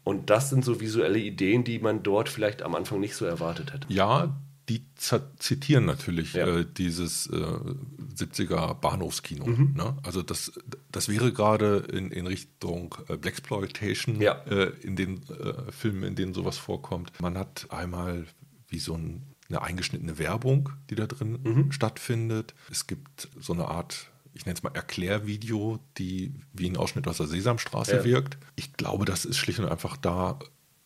[0.02, 3.72] Und das sind so visuelle Ideen, die man dort vielleicht am Anfang nicht so erwartet
[3.72, 3.86] hätte.
[3.92, 4.36] Ja,
[4.70, 4.84] die
[5.38, 6.46] zitieren natürlich Ja.
[6.46, 7.34] äh, dieses äh,
[8.16, 9.44] 70er Bahnhofskino.
[9.46, 9.74] Mhm.
[9.76, 9.96] Ne?
[10.04, 10.52] Also das,
[10.92, 14.34] das wäre gerade in, in Richtung äh, Blaxploitation Ja.
[14.46, 17.12] äh, in den äh, Filmen, in denen sowas vorkommt.
[17.20, 18.26] Man hat einmal
[18.68, 21.72] wie so ein, eine eingeschnittene Werbung, die da drin Mhm.
[21.72, 22.54] stattfindet.
[22.70, 27.16] Es gibt so eine Art, ich nenne es mal Erklärvideo, die wie ein Ausschnitt aus
[27.16, 28.04] der Sesamstraße Ja.
[28.04, 28.38] wirkt.
[28.54, 30.38] Ich glaube, das ist schlicht und einfach da,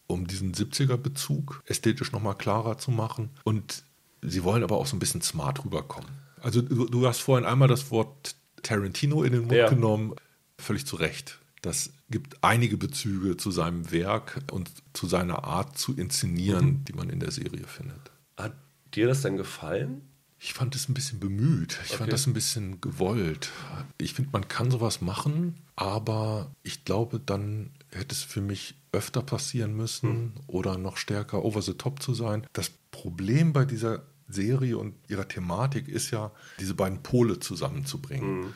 [0.06, 3.30] um diesen 70er-Bezug ästhetisch nochmal klarer zu machen.
[3.44, 3.84] Und
[4.22, 6.10] sie wollen aber auch so ein bisschen smart rüberkommen.
[6.40, 9.68] Also du, du hast vorhin einmal das Wort Tarantino in den Mund Ja.
[9.68, 10.14] genommen,
[10.58, 11.38] völlig zu Recht.
[11.62, 16.84] Das gibt einige Bezüge zu seinem Werk und zu seiner Art zu inszenieren, mhm.
[16.84, 18.12] die man in der Serie findet.
[18.36, 18.54] Hat
[18.94, 20.02] dir das denn gefallen?
[20.44, 21.78] Ich fand es ein bisschen bemüht.
[21.84, 21.98] Ich okay.
[22.00, 23.50] fand das ein bisschen gewollt.
[23.96, 29.22] Ich finde, man kann sowas machen, aber ich glaube, dann hätte es für mich öfter
[29.22, 30.32] passieren müssen hm.
[30.46, 32.46] oder noch stärker over the top zu sein.
[32.52, 36.30] Das Problem bei dieser Serie und ihrer Thematik ist ja,
[36.60, 38.44] diese beiden Pole zusammenzubringen.
[38.44, 38.54] Hm.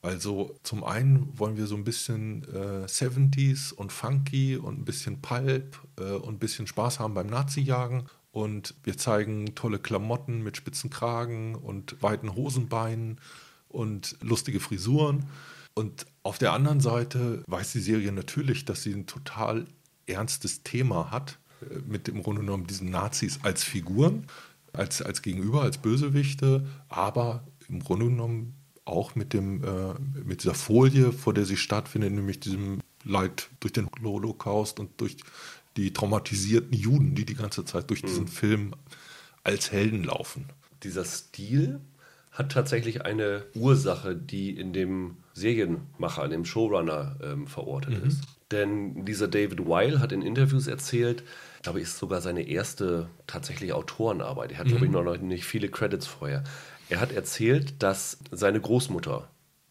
[0.00, 5.20] Also zum einen wollen wir so ein bisschen äh, 70s und funky und ein bisschen
[5.20, 10.58] Pulp äh, und ein bisschen Spaß haben beim Nazi-Jagen und wir zeigen tolle Klamotten mit
[10.58, 13.18] spitzen Kragen und weiten Hosenbeinen
[13.66, 15.24] und lustige Frisuren.
[15.72, 19.64] Und auf der anderen Seite weiß die Serie natürlich, dass sie ein total
[20.06, 24.26] ernstes Thema hat, äh, mit dem Grunde genommen diesen Nazis als Figuren,
[24.74, 30.54] als, als Gegenüber, als Bösewichte, aber im Grunde genommen auch mit, dem, äh, mit dieser
[30.54, 35.16] Folie, vor der sie stattfindet, nämlich diesem Leid durch den Holocaust und durch
[35.76, 38.28] die traumatisierten Juden, die die ganze Zeit durch diesen mhm.
[38.28, 38.74] Film
[39.44, 40.46] als Helden laufen.
[40.82, 41.80] Dieser Stil
[42.32, 48.08] hat tatsächlich eine Ursache, die in dem Serienmacher, in dem Showrunner ähm, verortet mhm.
[48.08, 48.22] ist.
[48.50, 51.24] Denn dieser David Weil hat in Interviews erzählt,
[51.56, 54.52] ich glaube, ist sogar seine erste tatsächliche Autorenarbeit.
[54.52, 54.90] Er hat, mhm.
[54.90, 56.44] glaube ich, noch nicht viele Credits vorher.
[56.88, 59.28] Er hat erzählt, dass seine Großmutter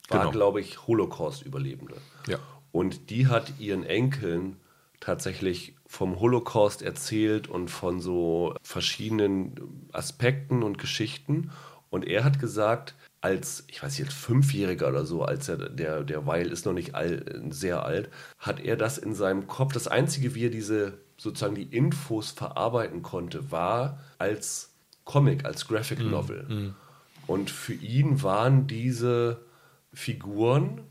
[0.10, 0.32] war, genau.
[0.32, 1.96] glaube ich, Holocaust-Überlebende.
[2.28, 2.40] Ja.
[2.72, 4.58] Und die hat ihren Enkeln
[5.00, 11.52] tatsächlich vom Holocaust erzählt und von so verschiedenen Aspekten und Geschichten.
[11.90, 16.28] Und er hat gesagt, als, ich weiß nicht, Fünfjähriger oder so, als er, der, der
[16.28, 20.36] Weil ist noch nicht all, sehr alt, hat er das in seinem Kopf, das Einzige,
[20.36, 24.74] wie er diese, sozusagen die Infos verarbeiten konnte, war als
[25.06, 26.44] Comic, als Graphic mhm, Novel.
[26.44, 26.76] Mm,
[27.26, 29.40] Und für ihn waren diese
[29.94, 30.82] Figuren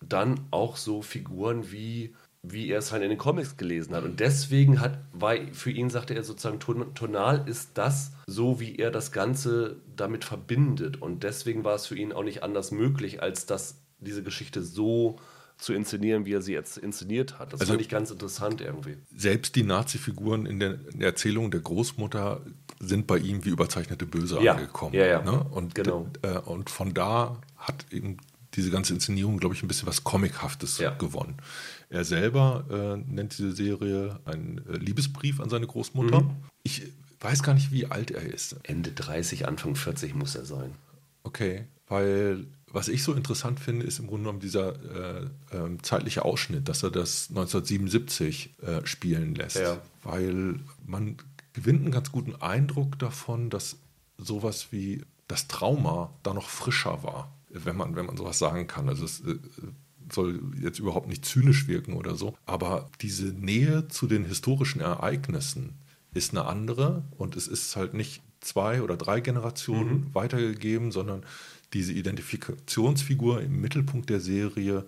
[0.00, 4.04] dann auch so Figuren wie wie er es halt in den Comics gelesen hat.
[4.04, 8.90] Und deswegen hat, war für ihn, sagte er sozusagen, tonal ist das so, wie er
[8.90, 11.02] das Ganze damit verbindet.
[11.02, 15.18] Und deswegen war es für ihn auch nicht anders möglich, als dass diese Geschichte so
[15.58, 17.52] zu inszenieren, wie er sie jetzt inszeniert hat.
[17.52, 18.96] Das also, fand ich ganz interessant irgendwie.
[19.14, 22.42] Selbst die Nazi-Figuren in, der, in der Erzählung der Großmutter
[22.78, 24.94] sind bei ihm wie überzeichnete Böse ja, angekommen.
[24.94, 25.22] Ja, ja.
[25.22, 25.44] Ne?
[25.50, 26.06] Und, genau.
[26.22, 28.18] Äh, und von da hat eben
[28.54, 30.90] diese ganze Inszenierung, glaube ich, ein bisschen was Comichaftes ja.
[30.90, 31.34] gewonnen.
[31.90, 36.20] Er selber äh, nennt diese Serie einen äh, Liebesbrief an seine Großmutter.
[36.20, 36.36] Mhm.
[36.62, 36.82] Ich
[37.20, 38.56] weiß gar nicht, wie alt er ist.
[38.62, 40.72] Ende 30, Anfang 40 muss er sein.
[41.22, 45.24] Okay, weil was ich so interessant finde, ist im Grunde genommen dieser äh,
[45.56, 49.56] äh, zeitliche Ausschnitt, dass er das 1977 äh, spielen lässt.
[49.56, 49.80] Ja.
[50.02, 51.16] Weil man
[51.54, 53.78] gewinnt einen ganz guten Eindruck davon, dass
[54.18, 58.88] sowas wie das Trauma da noch frischer war wenn man, wenn man sowas sagen kann.
[58.88, 59.38] Also es äh,
[60.12, 62.36] soll jetzt überhaupt nicht zynisch wirken oder so.
[62.46, 65.74] Aber diese Nähe zu den historischen Ereignissen
[66.14, 70.14] ist eine andere und es ist halt nicht zwei oder drei Generationen mhm.
[70.14, 71.22] weitergegeben, sondern
[71.72, 74.86] diese Identifikationsfigur im Mittelpunkt der Serie,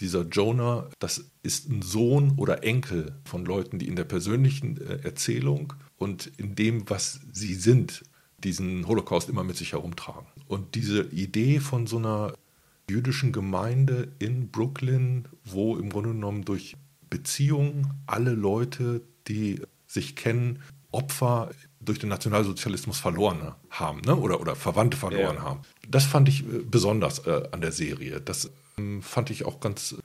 [0.00, 5.04] dieser Jonah, das ist ein Sohn oder Enkel von Leuten, die in der persönlichen äh,
[5.04, 8.02] Erzählung und in dem, was sie sind,
[8.38, 10.26] diesen Holocaust immer mit sich herumtragen.
[10.48, 12.34] Und diese Idee von so einer
[12.88, 16.76] jüdischen Gemeinde in Brooklyn, wo im Grunde genommen durch
[17.08, 24.16] Beziehungen alle Leute, die sich kennen, Opfer durch den Nationalsozialismus verloren haben ne?
[24.16, 25.42] oder, oder Verwandte verloren ja.
[25.42, 25.60] haben.
[25.88, 28.20] Das fand ich äh, besonders äh, an der Serie.
[28.20, 29.96] Das ähm, fand ich auch ganz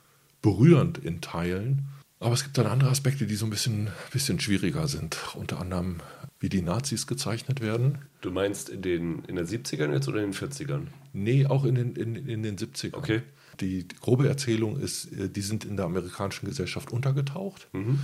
[0.42, 1.88] berührend in Teilen.
[2.20, 5.18] Aber es gibt dann andere Aspekte, die so ein bisschen, bisschen schwieriger sind.
[5.36, 6.02] Unter anderem
[6.40, 8.00] wie die Nazis gezeichnet werden.
[8.22, 10.88] Du meinst in den, in den 70ern jetzt oder in den 40ern?
[11.14, 12.96] Nee, auch in den, in, in den 70ern.
[12.96, 13.22] Okay.
[13.60, 17.68] Die, grobe Erzählung ist, äh, die sind in der amerikanischen Gesellschaft untergetaucht.
[17.74, 18.00] Mhm.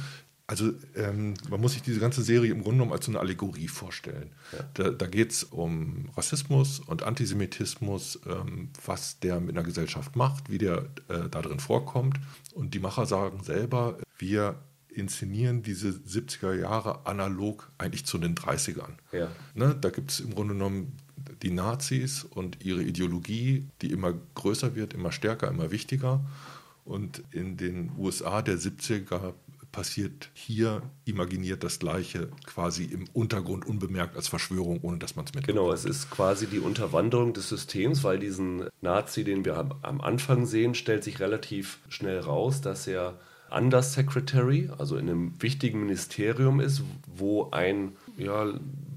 [0.48, 3.68] Also ähm, man muss sich diese ganze Serie im Grunde genommen als so eine Allegorie
[3.68, 4.32] vorstellen.
[4.52, 4.60] Ja.
[4.76, 10.52] Da, da geht es um Rassismus und Antisemitismus, ähm, was der mit einer Gesellschaft macht,
[10.52, 12.20] wie der äh, da drin vorkommt.
[12.54, 14.56] Und die Macher sagen selber, wir
[14.96, 18.94] inszenieren diese 70er Jahre analog eigentlich zu den 30ern.
[19.12, 19.30] Ja.
[19.54, 20.98] Ne, da gibt es im Grunde genommen
[21.42, 26.24] die Nazis und ihre Ideologie, die immer größer wird, immer stärker, immer wichtiger.
[26.84, 29.34] Und in den USA der 70er
[29.76, 35.34] passiert hier imaginiert das Gleiche quasi im Untergrund unbemerkt als Verschwörung, ohne dass man es
[35.34, 35.58] mitbekommt.
[35.60, 40.46] Genau, es ist quasi die Unterwanderung des Systems, weil diesen Nazi, den wir am Anfang
[40.46, 43.20] sehen, stellt sich relativ schnell raus, dass er
[43.56, 48.54] Undersecretary, also in einem wichtigen Ministerium ist, wo ein, ja,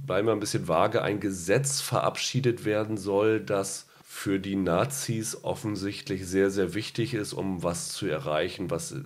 [0.06, 6.26] bleiben wir ein bisschen vage, ein Gesetz verabschiedet werden soll, das für die Nazis offensichtlich
[6.26, 9.02] sehr, sehr wichtig ist, um was zu erreichen, was äh,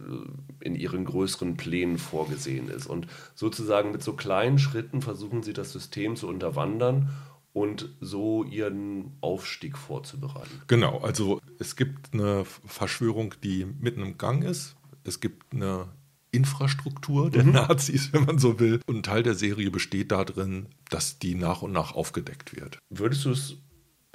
[0.61, 2.87] in ihren größeren Plänen vorgesehen ist.
[2.87, 7.11] Und sozusagen mit so kleinen Schritten versuchen sie das System zu unterwandern
[7.53, 10.63] und so ihren Aufstieg vorzubereiten.
[10.67, 14.77] Genau, also es gibt eine Verschwörung, die mitten im Gang ist.
[15.05, 15.89] Es gibt eine
[16.33, 17.53] Infrastruktur der mhm.
[17.53, 18.81] Nazis, wenn man so will.
[18.87, 22.79] Und ein Teil der Serie besteht darin, dass die nach und nach aufgedeckt wird.
[22.91, 23.57] Würdest du es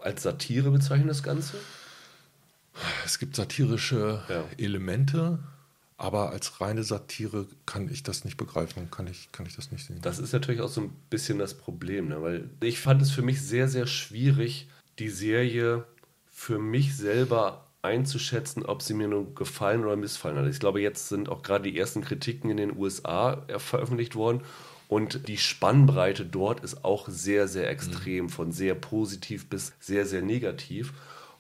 [0.02, 1.58] als Satire bezeichnen, das Ganze?
[3.06, 4.46] Es gibt satirische ja.
[4.58, 5.40] Elemente,
[5.98, 9.86] aber als reine Satire kann ich das nicht begreifen, kann ich, kann ich das nicht
[9.86, 10.00] sehen.
[10.02, 12.22] Das ist natürlich auch so ein bisschen das Problem, ne?
[12.22, 14.68] weil ich fand es für mich sehr, sehr schwierig,
[15.00, 15.86] die Serie
[16.28, 20.48] für mich selber einzuschätzen, ob sie mir nur gefallen oder missfallen hat.
[20.48, 24.42] Ich glaube, jetzt sind auch gerade die ersten Kritiken in den USA veröffentlicht worden
[24.88, 28.30] und die Spannbreite dort ist auch sehr, sehr extrem, mhm.
[28.30, 30.94] von sehr positiv bis sehr, sehr negativ.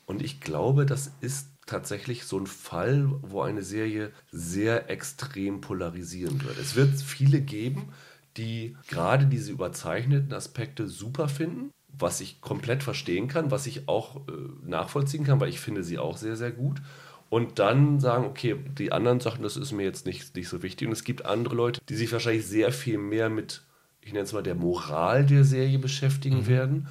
[0.05, 6.43] Und ich glaube, das ist tatsächlich so ein Fall, wo eine Serie sehr extrem polarisieren
[6.43, 6.57] wird.
[6.59, 7.89] Es wird viele geben,
[8.37, 14.17] die gerade diese überzeichneten Aspekte super finden, was ich komplett verstehen kann, was ich auch
[14.27, 14.31] äh,
[14.63, 16.81] nachvollziehen kann, weil ich finde sie auch sehr, sehr gut
[17.29, 20.87] und dann sagen, okay, die anderen Sachen, das ist mir jetzt nicht, nicht so wichtig.
[20.87, 23.63] Und es gibt andere Leute, die sich wahrscheinlich sehr viel mehr mit,
[24.01, 26.47] ich nenne es mal, der Moral der Serie beschäftigen mhm.
[26.47, 26.87] werden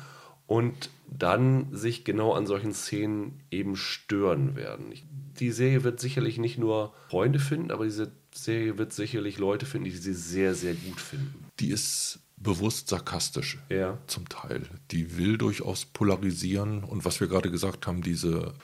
[0.47, 4.93] und dann sich genau an solchen Szenen eben stören werden.
[5.39, 9.87] Die Serie wird sicherlich nicht nur Freunde finden, aber diese Serie wird sicherlich Leute finden,
[9.87, 11.47] die sie sehr, sehr gut finden.
[11.61, 13.99] Die ist bewusst sarkastisch ja.
[14.07, 14.63] zum Teil.
[14.91, 18.55] Die will durchaus polarisieren und was wir gerade gesagt haben, diese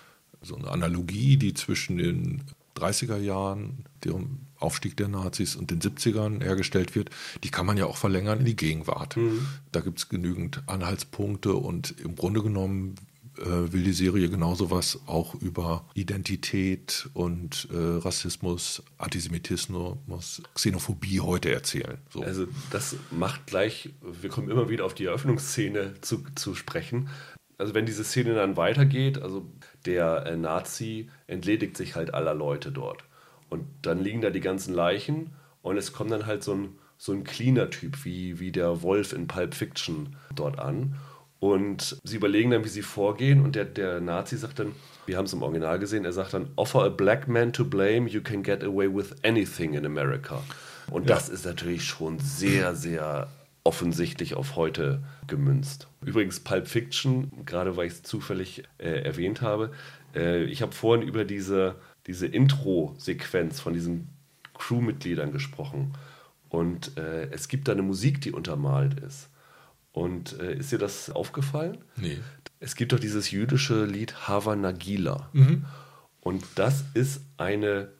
[0.42, 2.42] so eine Analogie, die zwischen den
[2.76, 7.10] 30er Jahren, dem Aufstieg der Nazis und den 70ern hergestellt wird,
[7.44, 9.16] die kann man ja auch verlängern in die Gegenwart.
[9.16, 9.46] Mhm.
[9.72, 12.94] Da gibt es genügend Anhaltspunkte und im Grunde genommen
[13.38, 21.52] äh, will die Serie genauso was auch über Identität und äh, Rassismus, Antisemitismus, Xenophobie heute
[21.52, 21.98] erzählen.
[22.10, 22.22] So.
[22.22, 27.08] Also das macht gleich, wir kommen immer wieder auf die Eröffnungsszene zu, zu sprechen
[27.62, 29.46] also wenn diese Szene dann weitergeht, also
[29.86, 33.04] der äh, Nazi entledigt sich halt aller Leute dort.
[33.50, 35.30] Und dann liegen da die ganzen Leichen
[35.62, 39.12] und es kommt dann halt so ein, so ein cleaner Typ wie, wie der Wolf
[39.12, 40.96] in Pulp Fiction dort an.
[41.42, 43.40] Und sie überlegen dann, wie sie vorgehen.
[43.40, 44.76] Und der, der Nazi sagt dann,
[45.06, 48.08] wir haben es im Original gesehen, er sagt dann, offer a black man to blame,
[48.08, 50.40] you can get away with anything in America.
[50.88, 51.16] Und ja.
[51.16, 53.26] das ist natürlich schon sehr, sehr
[53.64, 55.88] offensichtlich auf heute gemünzt.
[56.04, 59.72] Übrigens Pulp Fiction, gerade weil ich es zufällig äh, erwähnt habe,
[60.14, 61.74] äh, ich habe vorhin über diese,
[62.06, 64.10] diese Intro-Sequenz von diesen
[64.54, 65.94] Crewmitgliedern gesprochen.
[66.50, 69.28] Und äh, es gibt da eine Musik, die untermalt ist.
[69.92, 71.78] Und äh, ist dir das aufgefallen?
[71.96, 72.18] Nee.
[72.60, 75.28] Es gibt doch dieses jüdische Lied Hava Nagila.
[75.32, 75.66] Mhm.
[76.20, 77.92] Und das ist eine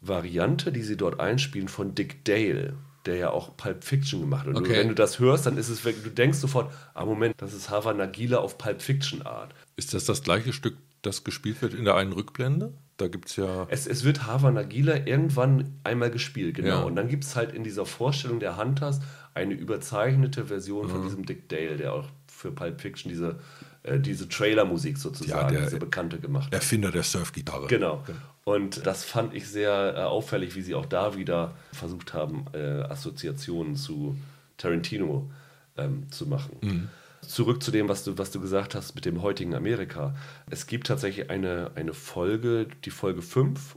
[0.00, 2.74] Variante, die sie dort einspielen von Dick Dale
[3.06, 4.54] der ja auch Pulp Fiction gemacht hat.
[4.54, 4.76] Und okay.
[4.76, 7.92] wenn du das hörst, dann ist es, du denkst sofort, ah Moment, das ist Hava
[7.92, 9.54] Nagila auf Pulp Fiction Art.
[9.76, 12.72] Ist das das gleiche Stück, das gespielt wird in der einen Rückblende?
[12.96, 13.66] Da gibt es ja.
[13.70, 16.68] Es, es wird Hava Nagila irgendwann einmal gespielt, genau.
[16.68, 16.82] Ja.
[16.82, 19.00] Und dann gibt es halt in dieser Vorstellung der Hunters
[19.34, 20.90] eine überzeichnete Version mhm.
[20.90, 23.40] von diesem Dick Dale, der auch für Pulp Fiction diese,
[23.82, 26.54] äh, diese Trailer-Musik sozusagen, ja, der, diese bekannte gemacht hat.
[26.54, 27.66] Erfinder der Surfgitarre.
[27.66, 28.02] Genau.
[28.06, 28.18] genau.
[28.44, 32.82] Und das fand ich sehr äh, auffällig, wie sie auch da wieder versucht haben, äh,
[32.82, 34.16] Assoziationen zu
[34.56, 35.30] Tarantino
[35.76, 36.56] ähm, zu machen.
[36.60, 36.88] Mhm.
[37.28, 40.14] Zurück zu dem, was du, was du gesagt hast mit dem heutigen Amerika.
[40.50, 43.76] Es gibt tatsächlich eine, eine Folge, die Folge 5,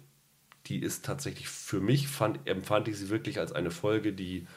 [0.67, 4.47] die ist tatsächlich für mich, fand, empfand ich sie wirklich als eine Folge, die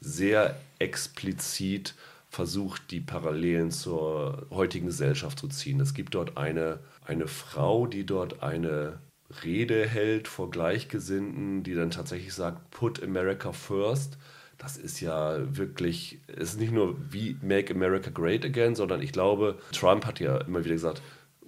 [0.00, 1.94] sehr explizit
[2.28, 5.80] versucht, die Parallelen zur heutigen Gesellschaft zu ziehen.
[5.80, 8.98] Es gibt dort eine, eine Frau, die dort eine
[9.42, 14.18] Rede hält vor Gleichgesinnten, die dann tatsächlich sagt, put America first.
[14.58, 19.12] Das ist ja wirklich, es ist nicht nur wie Make America Great Again, sondern ich
[19.12, 21.02] glaube, Trump hat ja immer wieder gesagt,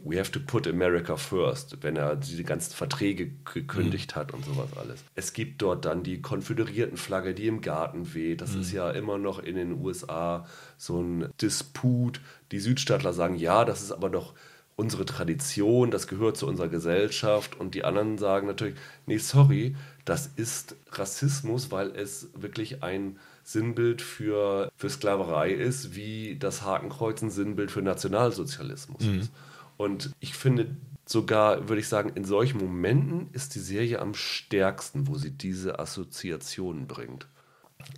[0.04, 4.20] we have to put America first, wenn er diese ganzen Verträge gekündigt mhm.
[4.20, 5.04] hat und sowas alles.
[5.14, 8.40] Es gibt dort dann die Konföderiertenflagge, die im Garten weht.
[8.40, 8.60] Das mhm.
[8.60, 10.46] ist ja immer noch in den USA
[10.76, 12.20] so ein Disput.
[12.52, 14.34] Die Südstaatler sagen, ja, das ist aber doch
[14.76, 19.74] unsere Tradition, das gehört zu unserer Gesellschaft und die anderen sagen natürlich, nee, sorry,
[20.08, 27.20] das ist Rassismus, weil es wirklich ein Sinnbild für, für Sklaverei ist, wie das Hakenkreuz
[27.20, 29.20] ein Sinnbild für Nationalsozialismus mhm.
[29.20, 29.32] ist.
[29.76, 35.08] Und ich finde sogar, würde ich sagen, in solchen Momenten ist die Serie am stärksten,
[35.08, 37.26] wo sie diese Assoziationen bringt.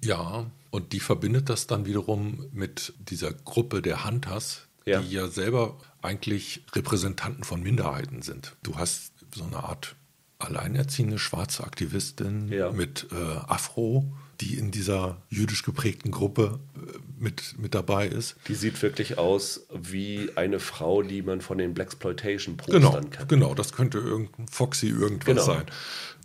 [0.02, 5.00] Ja, und die verbindet das dann wiederum mit dieser Gruppe der Hunters, ja.
[5.00, 8.56] die ja selber eigentlich Repräsentanten von Minderheiten sind.
[8.64, 9.94] Du hast so eine Art
[10.40, 12.70] alleinerziehende schwarze Aktivistin ja.
[12.72, 13.14] mit äh,
[13.46, 14.10] Afro,
[14.40, 18.36] die in dieser jüdisch geprägten Gruppe äh, mit, mit dabei ist.
[18.48, 23.28] Die sieht wirklich aus wie eine Frau, die man von den Blaxploitation Postern genau, kennt.
[23.28, 25.44] Genau, das könnte irgendein Foxy irgendwas genau.
[25.44, 25.66] sein.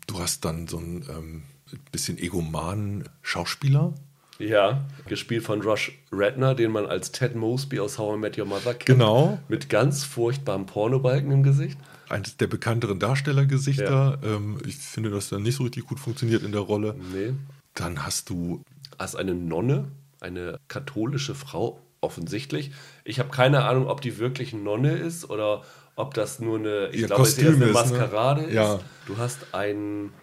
[0.07, 1.43] Du hast dann so einen ähm,
[1.91, 3.93] bisschen egomanen Schauspieler.
[4.37, 8.45] Ja, gespielt von Rush Redner, den man als Ted Mosby aus How I Met Your
[8.45, 8.85] Mother kennt.
[8.85, 9.39] Genau.
[9.47, 11.77] Mit ganz furchtbarem Pornobalken im Gesicht
[12.09, 14.19] eines der bekannteren Darstellergesichter.
[14.21, 14.35] Ja.
[14.35, 16.95] Ähm, ich finde, dass er nicht so richtig gut funktioniert in der Rolle.
[17.13, 17.33] Nee.
[17.73, 18.63] Dann hast du.
[18.97, 19.89] Als eine Nonne,
[20.21, 22.71] eine katholische Frau, offensichtlich.
[23.03, 25.63] Ich habe keine Ahnung, ob die wirklich Nonne ist oder
[25.95, 28.49] ob das nur eine, ich Ihr glaube, Kostüm es ist eine Maskerade ist.
[28.49, 28.55] Ne?
[28.55, 28.79] Ja.
[29.05, 30.13] Du hast einen,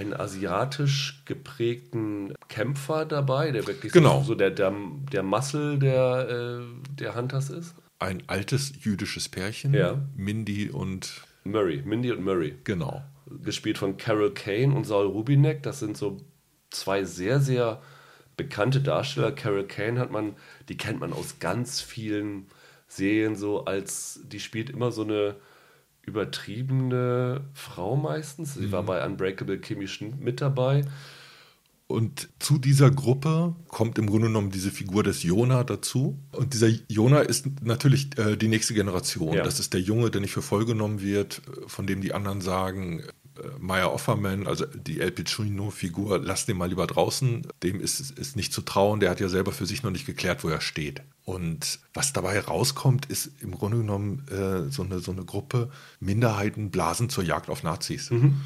[0.00, 4.22] einen asiatisch geprägten Kämpfer dabei, der wirklich genau.
[4.22, 4.74] so, der, der,
[5.12, 10.02] der Muscle der, äh, der Hunters ist ein altes jüdisches Pärchen, ja.
[10.16, 11.82] Mindy und Murray.
[11.84, 12.56] Mindy und Murray.
[12.64, 13.04] Genau.
[13.44, 15.62] Gespielt von Carol Kane und Saul Rubinek.
[15.62, 16.16] Das sind so
[16.70, 17.80] zwei sehr, sehr
[18.36, 19.32] bekannte Darsteller.
[19.32, 20.34] Carol Kane hat man,
[20.68, 22.46] die kennt man aus ganz vielen
[22.88, 25.36] Serien so als, die spielt immer so eine
[26.02, 28.54] übertriebene Frau meistens.
[28.54, 28.72] Sie mhm.
[28.72, 30.84] war bei Unbreakable Kimmy Schmidt mit dabei.
[31.90, 36.16] Und zu dieser Gruppe kommt im Grunde genommen diese Figur des Jona dazu.
[36.30, 39.34] Und dieser Jona ist natürlich äh, die nächste Generation.
[39.34, 39.42] Ja.
[39.42, 43.00] Das ist der Junge, der nicht für voll genommen wird, von dem die anderen sagen,
[43.00, 47.48] äh, Maya Offerman, also die El Piccinino-Figur, lass den mal lieber draußen.
[47.64, 49.00] Dem ist, ist nicht zu trauen.
[49.00, 51.02] Der hat ja selber für sich noch nicht geklärt, wo er steht.
[51.30, 55.70] Und was dabei rauskommt, ist im Grunde genommen äh, so, eine, so eine Gruppe
[56.00, 58.10] Minderheiten blasen zur Jagd auf Nazis.
[58.10, 58.40] Mhm.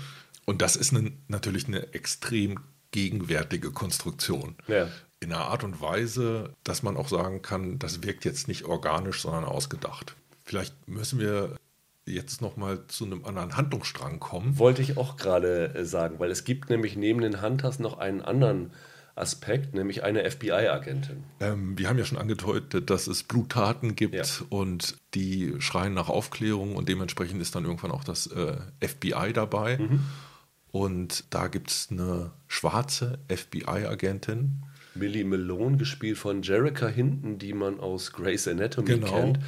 [0.45, 2.61] Und das ist eine, natürlich eine extrem
[2.91, 4.57] gegenwärtige Konstruktion.
[4.69, 4.89] Ja.
[5.21, 9.23] In einer Art und Weise, dass man auch sagen kann, das wirkt jetzt nicht organisch,
[9.23, 10.15] sondern ausgedacht.
[10.45, 11.57] Vielleicht müssen wir
[12.05, 14.59] jetzt noch mal zu einem anderen Handlungsstrang kommen.
[14.59, 18.21] Wollte ich auch gerade äh, sagen, weil es gibt nämlich neben den Hunters noch einen
[18.21, 18.73] anderen
[19.17, 21.23] Aspekt, nämlich eine FBI-Agentin.
[21.39, 24.25] Ähm, wir haben ja schon angedeutet, dass es Bluttaten gibt ja.
[24.49, 29.79] und die schreien nach Aufklärung und dementsprechend ist dann irgendwann auch das äh, FBI dabei.
[29.79, 30.01] Mhm.
[30.73, 34.65] Und da gibt es eine schwarze FBI-Agentin.
[34.97, 39.13] Millie Malone, gespielt von Jerica Hinton, die man aus Grey's Anatomy genau.
[39.13, 39.39] kennt,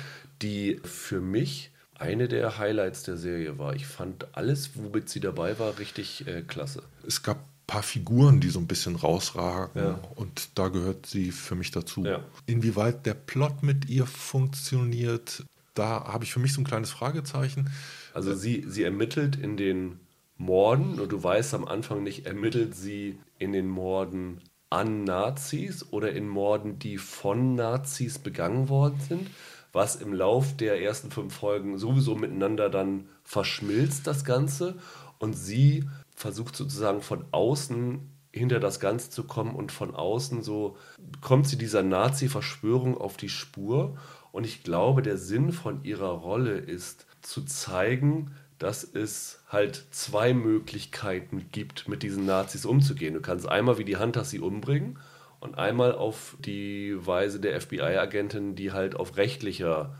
[0.42, 3.74] die für mich eine der Highlights der Serie war.
[3.74, 6.82] Ich fand alles, womit sie dabei war, richtig äh, klasse.
[7.06, 10.00] Es gab paar Figuren, die so ein bisschen rausragen ja.
[10.14, 12.04] und da gehört sie für mich dazu.
[12.04, 12.20] Ja.
[12.46, 15.44] Inwieweit der Plot mit ihr funktioniert,
[15.74, 17.70] da habe ich für mich so ein kleines Fragezeichen.
[18.14, 20.00] Also sie, sie ermittelt in den
[20.38, 24.40] Morden und du weißt am Anfang nicht, ermittelt sie in den Morden
[24.70, 29.30] an Nazis oder in Morden, die von Nazis begangen worden sind,
[29.72, 34.76] was im Lauf der ersten fünf Folgen sowieso miteinander dann verschmilzt, das Ganze.
[35.18, 35.84] Und sie
[36.16, 40.76] versucht sozusagen von außen hinter das Ganze zu kommen und von außen so
[41.20, 43.96] kommt sie dieser Nazi-Verschwörung auf die Spur.
[44.32, 50.34] Und ich glaube, der Sinn von ihrer Rolle ist zu zeigen, dass es halt zwei
[50.34, 53.14] Möglichkeiten gibt, mit diesen Nazis umzugehen.
[53.14, 54.98] Du kannst einmal wie die Hunters sie umbringen
[55.40, 59.94] und einmal auf die Weise der FBI-Agentin, die halt auf rechtlicher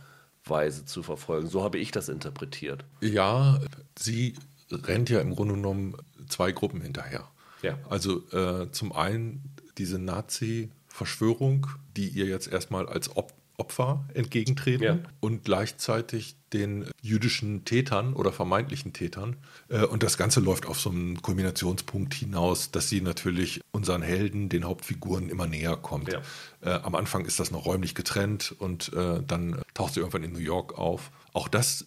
[0.45, 1.49] Weise zu verfolgen.
[1.49, 2.85] So habe ich das interpretiert.
[3.01, 3.61] Ja,
[3.99, 4.35] sie
[4.71, 5.97] rennt ja im Grunde genommen
[6.29, 7.29] zwei Gruppen hinterher.
[7.63, 7.79] Ja.
[7.89, 14.99] Also äh, zum einen diese Nazi-Verschwörung, die ihr jetzt erstmal als Op Opfer entgegentreten ja.
[15.21, 19.37] und gleichzeitig den jüdischen Tätern oder vermeintlichen Tätern.
[19.69, 24.49] Äh, und das Ganze läuft auf so einen Kulminationspunkt hinaus, dass sie natürlich unseren Helden,
[24.49, 26.13] den Hauptfiguren immer näher kommt.
[26.13, 26.21] Ja.
[26.61, 30.33] Äh, am Anfang ist das noch räumlich getrennt und äh, dann taucht sie irgendwann in
[30.33, 31.11] New York auf.
[31.33, 31.87] Auch das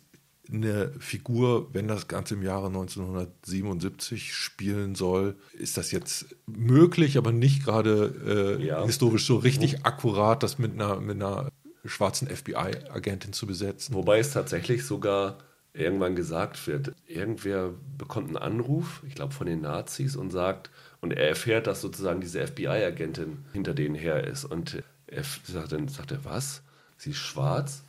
[0.51, 7.31] eine Figur, wenn das Ganze im Jahre 1977 spielen soll, ist das jetzt möglich, aber
[7.31, 8.85] nicht gerade äh, ja.
[8.85, 11.49] historisch so richtig akkurat, das mit einer, mit einer
[11.85, 13.93] schwarzen FBI-Agentin zu besetzen.
[13.93, 15.37] Wobei es tatsächlich sogar
[15.73, 20.71] irgendwann gesagt wird, irgendwer bekommt einen Anruf, ich glaube von den Nazis, und sagt,
[21.01, 24.45] und er erfährt, dass sozusagen diese FBI-Agentin hinter denen her ist.
[24.45, 26.61] Und er sagt dann, sagt er, was?
[26.97, 27.83] Sie ist schwarz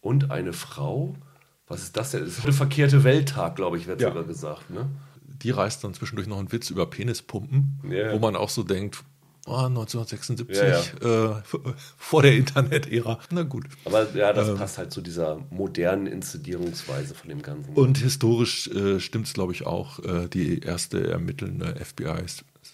[0.00, 1.14] und eine Frau?
[1.68, 2.24] Was ist das denn?
[2.24, 4.08] Das ist eine verkehrte Welttag, glaube ich, wird ja.
[4.08, 4.70] sogar gesagt.
[4.70, 4.86] Ne?
[5.42, 8.12] Die reißt dann zwischendurch noch einen Witz über Penispumpen, ja.
[8.12, 9.04] wo man auch so denkt,
[9.46, 11.38] oh, ah, 1976, ja, ja.
[11.38, 11.42] Äh,
[11.96, 13.18] vor der Internet-Ära.
[13.30, 13.66] Na gut.
[13.84, 17.74] Aber ja, das ähm, passt halt zu dieser modernen Inszenierungsweise von dem Ganzen.
[17.74, 19.98] Und historisch äh, stimmt es, glaube ich, auch.
[20.00, 22.24] Äh, die erste ermittelnde FBI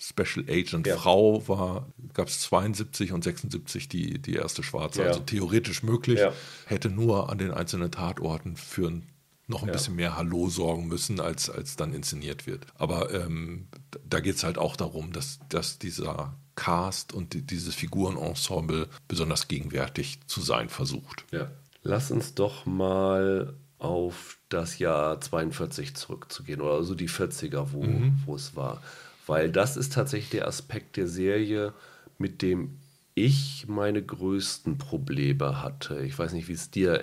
[0.08, 0.96] Special Agent ja.
[0.96, 5.02] Frau war, gab es 72 und 76 die, die erste Schwarze.
[5.02, 5.08] Ja.
[5.08, 6.32] Also theoretisch möglich, ja.
[6.66, 8.92] hätte nur an den einzelnen Tatorten für
[9.46, 12.66] noch ein bisschen mehr Hallo sorgen müssen, als, als dann inszeniert wird.
[12.76, 13.68] Aber ähm,
[14.08, 19.48] da geht es halt auch darum, dass, dass dieser Cast und die, dieses Figurenensemble besonders
[19.48, 21.24] gegenwärtig zu sein versucht.
[21.30, 21.50] Ja.
[21.82, 28.22] Lass uns doch mal auf das Jahr 42 zurückzugehen oder so die 40er, wo, mhm.
[28.24, 28.82] wo es war.
[29.26, 31.72] Weil das ist tatsächlich der Aspekt der Serie,
[32.18, 32.78] mit dem
[33.14, 36.04] ich meine größten Probleme hatte.
[36.04, 37.00] Ich weiß nicht, wie es dir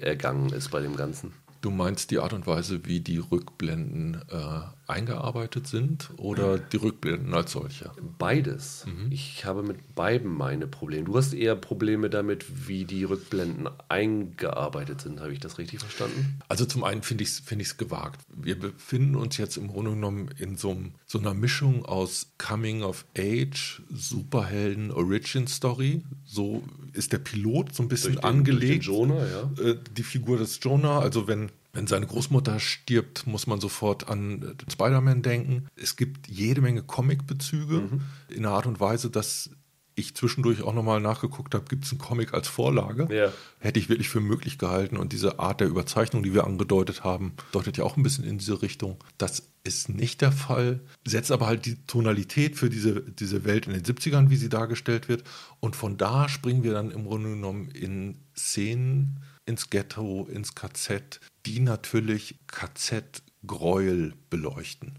[0.00, 1.32] ergangen ist bei dem Ganzen.
[1.60, 7.34] Du meinst die Art und Weise, wie die Rückblenden äh, eingearbeitet sind oder die Rückblenden
[7.34, 7.90] als solche?
[8.18, 8.86] Beides.
[8.86, 9.12] Mhm.
[9.12, 11.04] Ich habe mit beiden meine Probleme.
[11.04, 15.20] Du hast eher Probleme damit, wie die Rückblenden eingearbeitet sind.
[15.20, 16.40] Habe ich das richtig verstanden?
[16.48, 18.20] Also zum einen finde ich es find gewagt.
[18.34, 20.76] Wir befinden uns jetzt im Grunde genommen in so,
[21.06, 26.02] so einer Mischung aus Coming of Age, Superhelden, Origin Story.
[26.24, 26.62] So
[26.92, 28.84] ist der Pilot so ein bisschen den, angelegt.
[28.84, 29.62] Jonah, ja.
[29.62, 34.56] Äh, die Figur des Jonah, also wenn wenn seine Großmutter stirbt, muss man sofort an
[34.70, 35.68] Spider-Man denken.
[35.76, 38.00] Es gibt jede Menge Comic-Bezüge mhm.
[38.28, 39.50] in der Art und Weise, dass
[39.98, 43.12] ich zwischendurch auch nochmal nachgeguckt habe, gibt es einen Comic als Vorlage?
[43.14, 43.32] Ja.
[43.58, 44.96] Hätte ich wirklich für möglich gehalten.
[44.96, 48.38] Und diese Art der Überzeichnung, die wir angedeutet haben, deutet ja auch ein bisschen in
[48.38, 49.02] diese Richtung.
[49.18, 53.72] Das ist nicht der Fall, setzt aber halt die Tonalität für diese, diese Welt in
[53.72, 55.24] den 70ern, wie sie dargestellt wird.
[55.60, 61.20] Und von da springen wir dann im Grunde genommen in Szenen ins Ghetto, ins KZ,
[61.46, 64.98] die natürlich KZ-Gräuel beleuchten.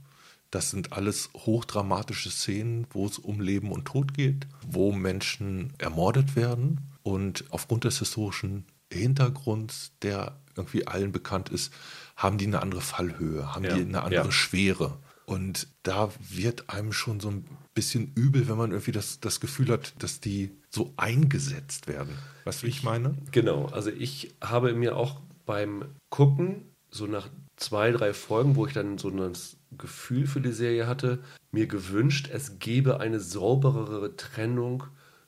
[0.52, 6.36] Das sind alles hochdramatische Szenen, wo es um Leben und Tod geht, wo Menschen ermordet
[6.36, 6.82] werden.
[7.04, 11.72] Und aufgrund des historischen Hintergrunds, der irgendwie allen bekannt ist,
[12.16, 14.32] haben die eine andere Fallhöhe, haben ja, die eine andere ja.
[14.32, 14.98] Schwere.
[15.30, 19.70] Und da wird einem schon so ein bisschen übel, wenn man irgendwie das, das Gefühl
[19.70, 22.16] hat, dass die so eingesetzt werden.
[22.46, 23.14] Weißt du, wie ich meine?
[23.32, 28.74] Genau, also ich habe mir auch beim Gucken, so nach zwei, drei Folgen, wo ich
[28.74, 31.20] dann so das Gefühl für die Serie hatte,
[31.52, 34.86] mir gewünscht, es gäbe eine sauberere Trennung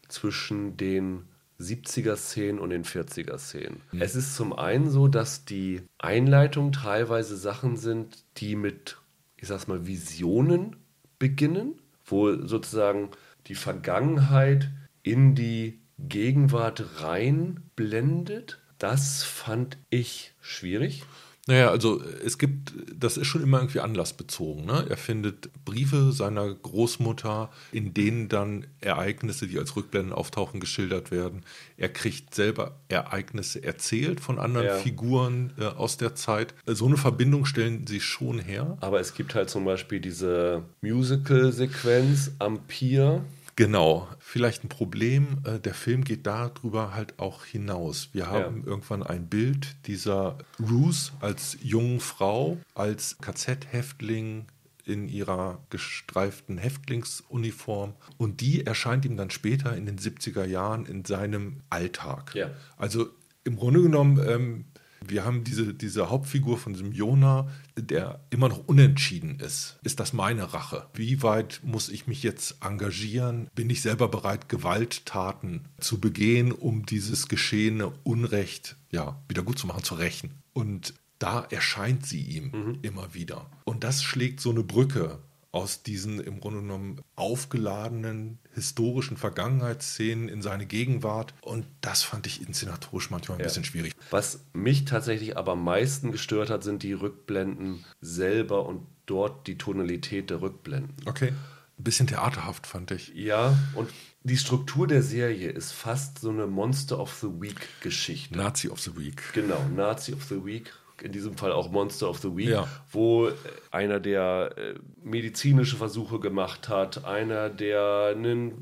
[0.07, 1.27] zwischen den
[1.59, 3.81] 70er-Szenen und den 40er-Szenen.
[3.91, 4.01] Mhm.
[4.01, 8.97] Es ist zum einen so, dass die Einleitungen teilweise Sachen sind, die mit,
[9.41, 10.75] ich sag's mal, Visionen
[11.19, 13.09] beginnen, wo sozusagen
[13.47, 14.69] die Vergangenheit
[15.01, 18.61] in die Gegenwart reinblendet.
[18.77, 21.03] Das fand ich schwierig.
[21.51, 24.63] Naja, also es gibt, das ist schon immer irgendwie anlassbezogen.
[24.63, 24.85] Ne?
[24.87, 31.43] Er findet Briefe seiner Großmutter, in denen dann Ereignisse, die als Rückblenden auftauchen, geschildert werden.
[31.75, 34.75] Er kriegt selber Ereignisse erzählt von anderen ja.
[34.75, 36.53] Figuren äh, aus der Zeit.
[36.65, 38.77] So eine Verbindung stellen sie schon her.
[38.79, 43.25] Aber es gibt halt zum Beispiel diese Musical-Sequenz am Pier
[43.55, 45.39] Genau, vielleicht ein Problem.
[45.43, 48.09] Äh, der Film geht darüber halt auch hinaus.
[48.13, 48.67] Wir haben ja.
[48.67, 54.47] irgendwann ein Bild dieser Ruth als jungen Frau, als KZ-Häftling
[54.85, 61.05] in ihrer gestreiften Häftlingsuniform und die erscheint ihm dann später in den 70er Jahren in
[61.05, 62.33] seinem Alltag.
[62.33, 62.49] Ja.
[62.77, 63.09] Also
[63.43, 64.65] im Grunde genommen ähm,
[65.05, 67.49] wir haben diese, diese Hauptfigur von diesem Jona,
[67.81, 69.79] der immer noch unentschieden ist.
[69.83, 70.87] Ist das meine Rache?
[70.93, 73.49] Wie weit muss ich mich jetzt engagieren?
[73.55, 79.67] Bin ich selber bereit, Gewalttaten zu begehen, um dieses geschehene Unrecht ja, wieder gut zu
[79.67, 80.41] machen, zu rächen?
[80.53, 82.79] Und da erscheint sie ihm mhm.
[82.81, 83.49] immer wieder.
[83.63, 85.19] Und das schlägt so eine Brücke
[85.51, 91.33] aus diesen im Grunde genommen aufgeladenen historischen Vergangenheitsszenen in seine Gegenwart.
[91.41, 93.47] Und das fand ich inszenatorisch manchmal ein ja.
[93.47, 93.93] bisschen schwierig.
[94.09, 99.57] Was mich tatsächlich aber am meisten gestört hat, sind die Rückblenden selber und dort die
[99.57, 100.95] Tonalität der Rückblenden.
[101.05, 101.33] Okay.
[101.77, 103.11] Ein bisschen theaterhaft fand ich.
[103.15, 103.89] Ja, und
[104.23, 108.37] die Struktur der Serie ist fast so eine Monster of the Week Geschichte.
[108.37, 109.21] Nazi of the Week.
[109.33, 110.71] Genau, Nazi of the Week
[111.03, 112.67] in diesem Fall auch Monster of the Week, ja.
[112.91, 113.33] wo äh,
[113.71, 114.73] einer, der äh,
[115.03, 118.53] medizinische Versuche gemacht hat, einer, der ein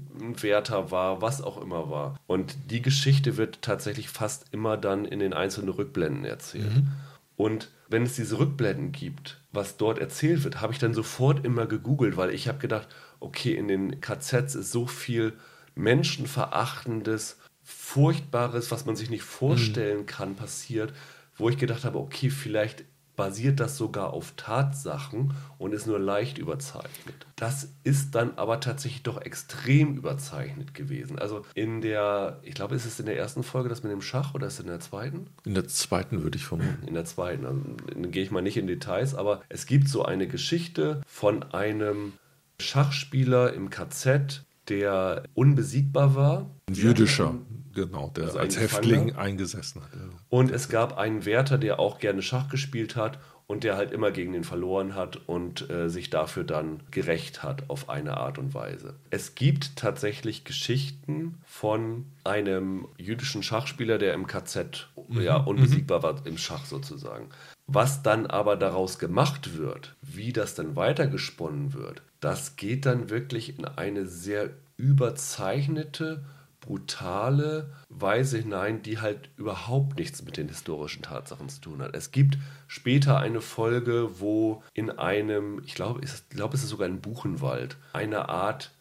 [0.42, 2.20] Wärter war, was auch immer war.
[2.28, 6.76] Und die Geschichte wird tatsächlich fast immer dann in den einzelnen Rückblenden erzählt.
[6.76, 6.88] Mhm.
[7.36, 11.66] Und wenn es diese Rückblenden gibt, was dort erzählt wird, habe ich dann sofort immer
[11.66, 12.88] gegoogelt, weil ich habe gedacht,
[13.20, 15.34] okay, in den KZs ist so viel
[15.76, 20.06] menschenverachtendes, furchtbares, was man sich nicht vorstellen mhm.
[20.06, 20.94] kann, passiert
[21.40, 22.86] wo ich gedacht habe, okay, vielleicht
[23.20, 27.28] basiert das sogar auf Tatsachen und ist nur leicht überzeichnet.
[27.36, 31.20] Das ist dann aber tatsächlich doch extrem überzeichnet gewesen.
[31.20, 34.36] Also in der, ich glaube, ist es in der ersten Folge das mit dem Schach
[34.36, 35.28] oder ist es in der zweiten?
[35.44, 36.88] In der zweiten würde ich vermuten.
[36.88, 37.60] In der zweiten, also,
[37.94, 42.14] dann gehe ich mal nicht in Details, aber es gibt so eine Geschichte von einem
[42.62, 46.50] Schachspieler im KZ, der unbesiegbar war.
[46.70, 47.36] Ein jüdischer,
[47.74, 49.89] genau, der also als Häftling eingesessen hat.
[50.30, 54.11] Und es gab einen Wärter, der auch gerne Schach gespielt hat und der halt immer
[54.11, 58.53] gegen den verloren hat und äh, sich dafür dann gerecht hat auf eine Art und
[58.53, 58.93] Weise.
[59.09, 65.22] Es gibt tatsächlich Geschichten von einem jüdischen Schachspieler, der im KZ mhm.
[65.22, 66.03] ja, unbesiegbar mhm.
[66.03, 67.30] war im Schach sozusagen.
[67.65, 73.57] Was dann aber daraus gemacht wird, wie das dann weitergesponnen wird, das geht dann wirklich
[73.57, 76.24] in eine sehr überzeichnete
[76.60, 81.95] brutale Weise hinein, die halt überhaupt nichts mit den historischen Tatsachen zu tun hat.
[81.95, 82.38] Es gibt
[82.68, 87.78] später eine Folge, wo in einem, ich glaube, ich glaube, es ist sogar in Buchenwald,
[87.93, 88.72] eine Art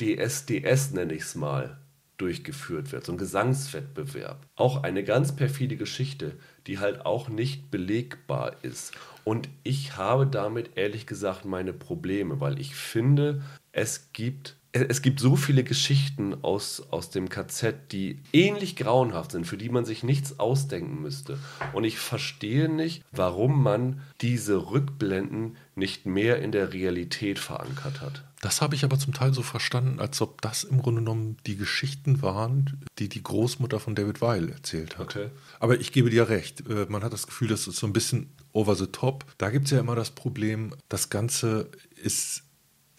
[0.00, 1.78] DSDS, nenne ich es mal,
[2.20, 4.46] durchgeführt wird, so ein Gesangswettbewerb.
[4.54, 8.92] Auch eine ganz perfide Geschichte, die halt auch nicht belegbar ist.
[9.24, 15.18] Und ich habe damit ehrlich gesagt meine Probleme, weil ich finde, es gibt es gibt
[15.18, 20.04] so viele Geschichten aus, aus dem KZ, die ähnlich grauenhaft sind, für die man sich
[20.04, 21.38] nichts ausdenken müsste.
[21.72, 28.24] Und ich verstehe nicht, warum man diese Rückblenden nicht mehr in der Realität verankert hat.
[28.40, 31.56] Das habe ich aber zum Teil so verstanden, als ob das im Grunde genommen die
[31.56, 35.16] Geschichten waren, die die Großmutter von David Weil erzählt hat.
[35.16, 35.30] Okay.
[35.58, 38.32] Aber ich gebe dir recht, äh, man hat das Gefühl, das ist so ein bisschen
[38.52, 39.26] over the top.
[39.36, 41.70] Da gibt es ja immer das Problem, das Ganze
[42.02, 42.44] ist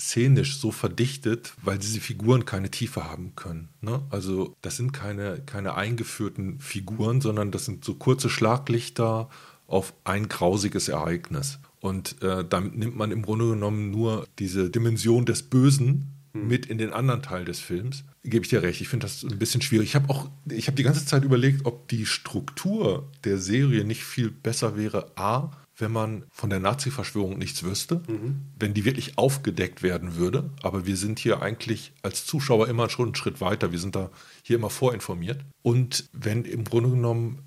[0.09, 3.69] szenisch so verdichtet, weil diese Figuren keine Tiefe haben können.
[3.81, 4.01] Ne?
[4.09, 9.29] Also das sind keine, keine eingeführten Figuren, sondern das sind so kurze Schlaglichter
[9.67, 11.59] auf ein grausiges Ereignis.
[11.79, 16.47] Und äh, damit nimmt man im Grunde genommen nur diese Dimension des Bösen hm.
[16.47, 18.03] mit in den anderen Teil des Films.
[18.23, 19.89] Gebe ich dir recht, ich finde das ein bisschen schwierig.
[19.89, 24.03] Ich habe auch, ich habe die ganze Zeit überlegt, ob die Struktur der Serie nicht
[24.03, 25.11] viel besser wäre.
[25.15, 28.41] A, wenn man von der Nazi-Verschwörung nichts wüsste, mhm.
[28.57, 30.49] wenn die wirklich aufgedeckt werden würde.
[30.61, 33.71] Aber wir sind hier eigentlich als Zuschauer immer schon einen Schritt weiter.
[33.71, 34.09] Wir sind da
[34.43, 35.43] hier immer vorinformiert.
[35.61, 37.39] Und wenn im Grunde genommen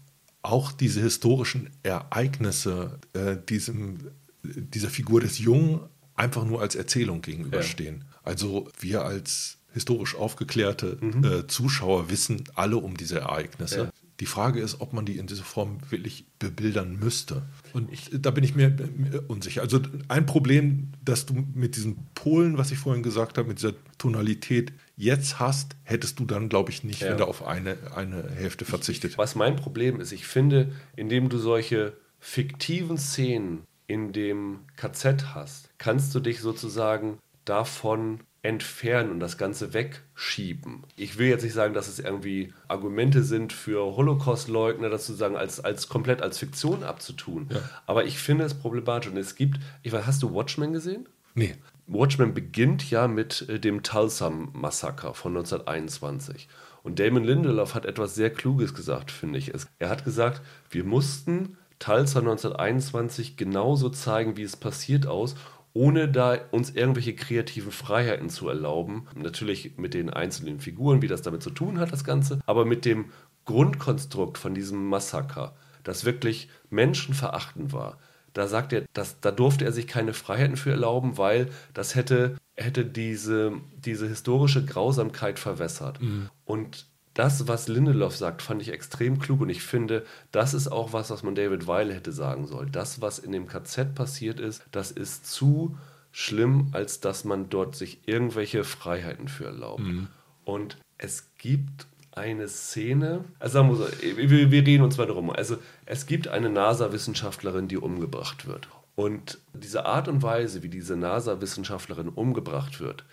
[0.43, 4.11] auch diese historischen Ereignisse äh, diesem,
[4.43, 5.81] dieser Figur des Jungen
[6.15, 8.05] einfach nur als Erzählung gegenüberstehen.
[8.07, 8.19] Ja.
[8.23, 11.25] Also wir als historisch aufgeklärte mhm.
[11.25, 13.79] äh, Zuschauer wissen alle um diese Ereignisse.
[13.79, 13.91] Ja.
[14.21, 17.43] Die Frage ist, ob man die in dieser Form wirklich bebildern müsste.
[17.73, 19.63] Und ich, da bin ich mir, mir, unsicher.
[19.63, 23.75] Also ein Problem, das du mit diesen Polen, was ich vorhin gesagt habe, mit dieser
[23.99, 27.11] Tonalität jetzt hast, hättest du dann, glaube ich, nicht, ja.
[27.11, 29.19] wenn du auf eine, eine Hälfte verzichtet.
[29.19, 35.71] Was mein Problem ist, ich finde, indem du solche fiktiven Szenen in dem KZ hast,
[35.79, 40.85] kannst du dich sozusagen davon entfernen und das Ganze wegschieben.
[40.97, 45.61] Ich will jetzt nicht sagen, dass es irgendwie Argumente sind für Holocaust-Leugner, das sozusagen als,
[45.61, 47.49] als komplett als Fiktion abzutun.
[47.51, 47.61] Ja.
[47.87, 49.11] Aber ich finde es problematisch.
[49.11, 51.09] Und es gibt, ich weiß, hast du Watchmen gesehen?
[51.35, 51.55] Nee.
[51.87, 56.49] Watchmen beginnt ja mit äh, dem Tulsa-Massaker von 1921.
[56.83, 59.53] Und Damon Lindelof hat etwas sehr Kluges gesagt, finde ich.
[59.79, 65.35] Er hat gesagt, wir mussten Tulsa 1921 genauso zeigen, wie es passiert aus
[65.75, 69.07] ohne da uns irgendwelche kreativen Freiheiten zu erlauben.
[69.15, 72.85] Natürlich mit den einzelnen Figuren, wie das damit zu tun hat, das Ganze, aber mit
[72.85, 73.07] dem
[73.45, 77.99] Grundkonstrukt von diesem Massaker, das wirklich menschenverachtend war.
[78.33, 82.37] Da sagt er, dass, da durfte er sich keine Freiheiten für erlauben, weil das hätte,
[82.55, 86.01] hätte diese, diese historische Grausamkeit verwässert.
[86.01, 86.31] Mhm.
[86.45, 90.93] Und das, was Lindelof sagt, fand ich extrem klug und ich finde, das ist auch
[90.93, 92.73] was, was man David Weil hätte sagen sollen.
[92.73, 95.79] Das, was in dem KZ passiert ist, das ist zu
[96.11, 99.83] schlimm, als dass man dort sich irgendwelche Freiheiten für erlaubt.
[99.83, 100.09] Mhm.
[100.45, 103.87] Und es gibt eine Szene, also sagen wir, so,
[104.17, 105.31] wir, wir reden uns mal darum.
[105.31, 105.57] Also
[105.87, 108.69] es gibt eine NASA-Wissenschaftlerin, die umgebracht wird.
[108.97, 113.05] Und diese Art und Weise, wie diese NASA-Wissenschaftlerin umgebracht wird,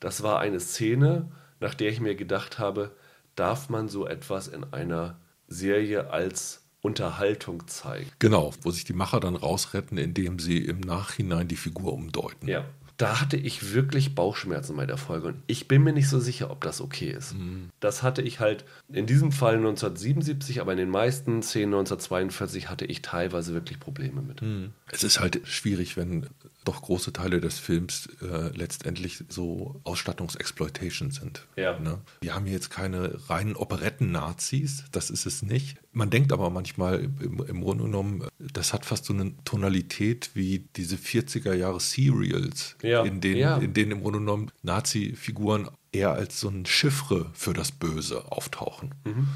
[0.00, 1.30] das war eine Szene,
[1.60, 2.92] nach der ich mir gedacht habe,
[3.38, 8.10] darf man so etwas in einer Serie als Unterhaltung zeigen.
[8.18, 12.48] Genau, wo sich die Macher dann rausretten, indem sie im Nachhinein die Figur umdeuten.
[12.48, 12.64] Ja
[12.98, 16.50] da hatte ich wirklich Bauchschmerzen bei der Folge und ich bin mir nicht so sicher,
[16.50, 17.34] ob das okay ist.
[17.34, 17.70] Mhm.
[17.78, 22.84] Das hatte ich halt in diesem Fall 1977, aber in den meisten Szenen 1942 hatte
[22.84, 24.42] ich teilweise wirklich Probleme mit.
[24.42, 24.72] Mhm.
[24.90, 26.26] Es ist halt schwierig, wenn
[26.68, 31.46] doch große Teile des Films äh, letztendlich so Ausstattungsexploitation sind.
[31.56, 31.78] Ja.
[31.78, 32.00] Ne?
[32.20, 35.78] Wir haben hier jetzt keine reinen Operetten-Nazis, das ist es nicht.
[35.92, 40.68] Man denkt aber manchmal im, im Grunde genommen, das hat fast so eine Tonalität wie
[40.76, 43.02] diese 40er Jahre Serials, ja.
[43.02, 43.56] in, denen, ja.
[43.56, 48.94] in denen im Grunde genommen Nazi-Figuren eher als so ein Chiffre für das Böse auftauchen.
[49.04, 49.28] Mhm.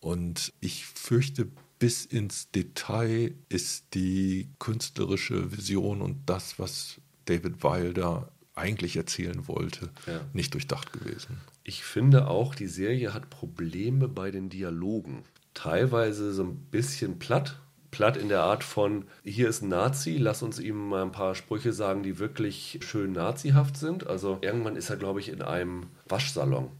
[0.00, 1.48] Und ich fürchte,
[1.82, 9.48] bis ins Detail ist die künstlerische Vision und das, was David Weil da eigentlich erzählen
[9.48, 10.20] wollte, Ja.
[10.32, 11.38] nicht durchdacht gewesen.
[11.64, 15.24] Ich finde auch, die Serie hat Probleme bei den Dialogen.
[15.54, 17.58] Teilweise so ein bisschen platt.
[17.90, 21.34] Platt in der Art von, hier ist ein Nazi, lass uns ihm mal ein paar
[21.34, 24.06] Sprüche sagen, die wirklich schön nazihaft sind.
[24.06, 26.70] Also irgendwann ist er, glaube ich, in einem Waschsalon.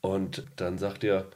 [0.00, 1.28] Und dann sagt er,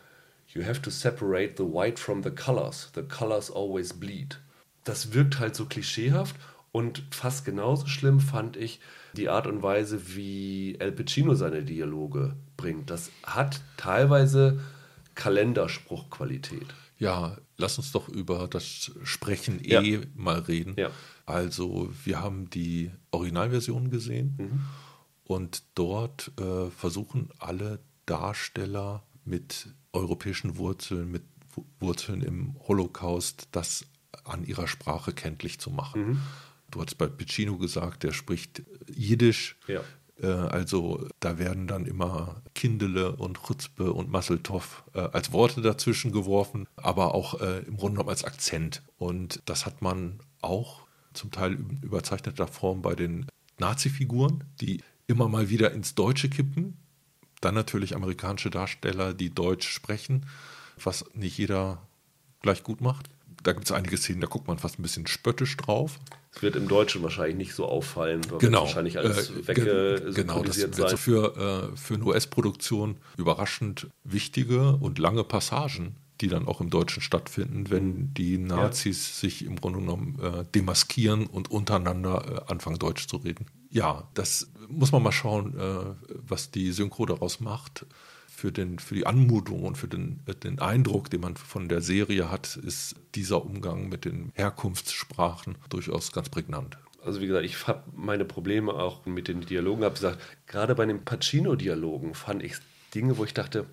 [0.55, 2.91] you have to separate the white from the colors.
[2.95, 4.39] The colors always bleed.
[4.85, 6.37] Das wirkt halt so klischeehaft
[6.73, 8.81] und fast genauso schlimm fand ich
[9.15, 12.89] die Art und Weise, wie El Pacino seine Dialoge bringt.
[12.91, 14.61] Das hat teilweise
[15.15, 16.67] Kalenderspruchqualität.
[16.99, 19.83] Ja, lass uns doch über das Sprechen Ja.
[19.83, 20.75] eh mal reden.
[20.79, 20.91] Ja.
[21.27, 24.61] Also, wir haben die Originalversion gesehen Mhm.
[25.25, 31.23] und dort äh, versuchen alle Darsteller mit europäischen Wurzeln, mit
[31.55, 33.85] Wu- Wurzeln im Holocaust, das
[34.25, 36.07] an ihrer Sprache kenntlich zu machen.
[36.09, 36.21] Mhm.
[36.71, 39.57] Du hast bei Piccino gesagt, der spricht Jiddisch.
[39.67, 39.81] Ja.
[40.21, 46.13] Äh, Also da werden dann immer Kindele und Chutzpe und Masseltoff äh, als Worte dazwischen
[46.13, 48.83] geworfen, aber auch äh, im Grunde genommen als Akzent.
[48.97, 53.27] Und das hat man auch zum Teil in überzeichneter Form bei den
[53.59, 56.79] Nazi-Figuren, die immer mal wieder ins Deutsche kippen.
[57.43, 60.25] Dann natürlich amerikanische Darsteller, die Deutsch sprechen,
[60.83, 61.83] was nicht jeder
[62.41, 63.11] gleich gut macht.
[63.43, 65.99] Da gibt es einige Szenen, da guckt man fast ein bisschen spöttisch drauf.
[66.35, 68.63] Es wird im Deutschen wahrscheinlich nicht so auffallen, weil Genau.
[68.63, 73.89] wahrscheinlich alles Äh, ge- wegge genau, das wird so für, äh, für eine US-Produktion überraschend
[74.05, 79.57] wichtige und lange Passagen, die dann auch im Deutschen stattfinden, wenn die Nazis sich im
[79.57, 83.47] Grunde genommen äh, demaskieren und untereinander äh, anfangen, Deutsch zu reden.
[83.71, 85.95] Ja, das muss man mal schauen, äh,
[86.27, 87.87] was die Synchro daraus macht.
[88.35, 91.81] Für, den, für die Anmutung und für den, äh, den Eindruck, den man von der
[91.81, 96.79] Serie hat, ist dieser Umgang mit den Herkunftssprachen durchaus ganz prägnant.
[97.05, 99.85] Also wie gesagt, ich habe meine Probleme auch mit den Dialogen.
[99.85, 102.55] Habe gesagt, gerade bei den Pacino-Dialogen fand ich
[102.95, 103.67] Dinge, wo ich dachte,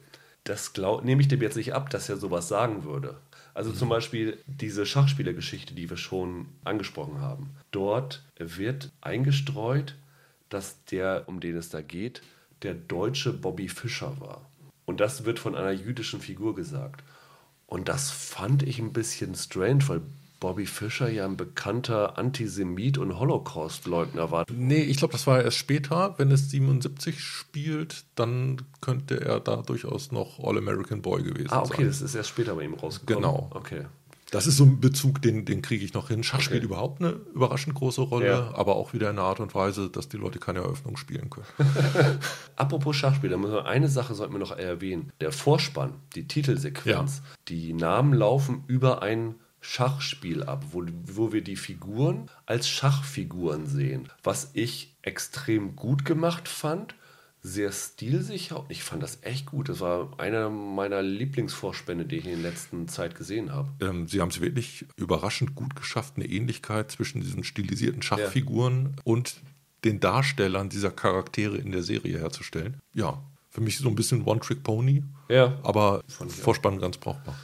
[0.50, 3.18] das glaub, nehme ich dem jetzt nicht ab, dass er sowas sagen würde.
[3.54, 7.52] Also zum Beispiel diese Schachspielergeschichte, die wir schon angesprochen haben.
[7.72, 9.96] Dort wird eingestreut,
[10.50, 12.22] dass der, um den es da geht,
[12.64, 14.50] der deutsche Bobby Fischer war.
[14.86, 17.04] Und das wird von einer jüdischen Figur gesagt.
[17.68, 20.02] Und das fand ich ein bisschen strange, weil
[20.40, 24.46] Bobby Fischer ja ein bekannter Antisemit und Holocaust-Leugner war.
[24.52, 26.16] Nee, ich glaube, das war erst später.
[26.18, 31.78] Wenn es 77 spielt, dann könnte er da durchaus noch All-American Boy gewesen Ah, okay,
[31.78, 31.88] sein.
[31.88, 33.22] das ist erst später bei ihm rausgekommen.
[33.30, 33.50] Genau.
[33.54, 33.86] Okay.
[34.32, 36.22] Das ist so ein Bezug, den, den kriege ich noch hin.
[36.24, 36.68] Schach spielt Okay.
[36.72, 38.54] überhaupt eine überraschend große Rolle, Ja.
[38.54, 41.48] aber auch wieder in einer Art und Weise, dass die Leute keine Eröffnung spielen können.
[42.56, 45.12] Apropos Schachspiel, da müssen wir, eine Sache sollten wir noch erwähnen.
[45.20, 51.56] Der Vorspann, die Titelsequenz, die Namen laufen über ein Schachspiel ab, wo, wo wir die
[51.56, 54.10] Figuren als Schachfiguren sehen.
[54.24, 56.96] Was ich extrem gut gemacht fand,
[57.42, 59.70] sehr stilsicher und ich fand das echt gut.
[59.70, 63.70] Das war einer meiner Lieblingsvorspänne, die ich in der letzten Zeit gesehen habe.
[63.82, 69.38] Ähm, sie haben es wirklich überraschend gut geschafft, eine Ähnlichkeit zwischen diesen stilisierten Schachfiguren und
[69.86, 72.78] den Darstellern dieser Charaktere in der Serie herzustellen.
[72.94, 75.58] Ja, für mich so ein bisschen One-Trick-Pony, Ja.
[75.64, 76.04] aber.
[76.08, 77.38] Vorspann ganz brauchbar.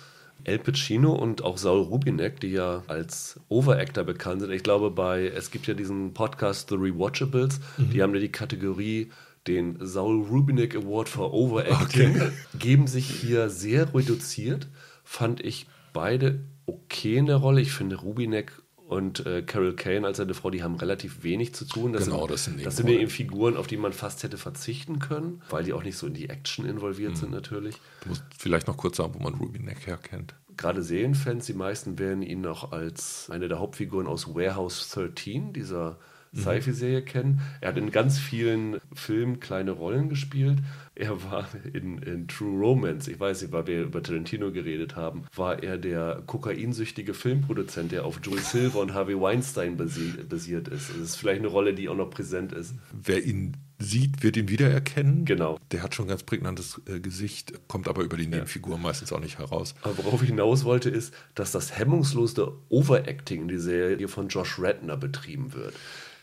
[0.45, 4.51] El Pacino und auch Saul Rubinek, die ja als Overactor bekannt sind.
[4.51, 9.11] Ich glaube, bei es gibt ja diesen Podcast The Rewatchables, die haben ja die Kategorie
[9.47, 12.19] den Saul Rubinek Award for Overacting,
[12.59, 14.67] geben sich hier sehr reduziert.
[15.03, 17.61] Fand ich beide okay in der Rolle.
[17.61, 18.53] Ich finde Rubinek
[18.87, 21.93] und äh, Carol Kane als seine Frau, die haben relativ wenig zu tun.
[21.93, 25.41] Genau, sind, das sind das sind eben Figuren, auf die man fast hätte verzichten können,
[25.49, 27.75] weil die auch nicht so in die Action involviert sind natürlich.
[28.01, 30.35] Du musst vielleicht noch kurz sagen, wo man Ruby Neck herkennt.
[30.57, 35.97] Gerade Serienfans, die meisten werden ihn noch als eine der Hauptfiguren aus Warehouse 13, dieser
[36.35, 37.41] Sci-Fi-Serie kennen.
[37.61, 40.59] Er hat in ganz vielen Filmen kleine Rollen gespielt.
[40.95, 45.25] Er war in, in True Romance, ich weiß nicht, weil wir über Tarantino geredet haben,
[45.35, 50.89] war er der kokainsüchtige Filmproduzent, der auf Joel Silver und Harvey Weinstein basi basiert ist.
[50.89, 52.75] Das ist vielleicht eine Rolle, die auch noch präsent ist.
[52.93, 55.25] Wer ihn sieht, wird ihn wiedererkennen.
[55.25, 55.59] Genau.
[55.71, 59.19] Der hat schon ein ganz prägnantes äh, Gesicht, kommt aber über die Nebenfigur meistens auch
[59.19, 59.75] nicht heraus.
[59.81, 64.59] Aber worauf ich hinaus wollte, ist, dass das hemmungslose Overacting in die Serie von Josh
[64.59, 65.73] Radner betrieben wird.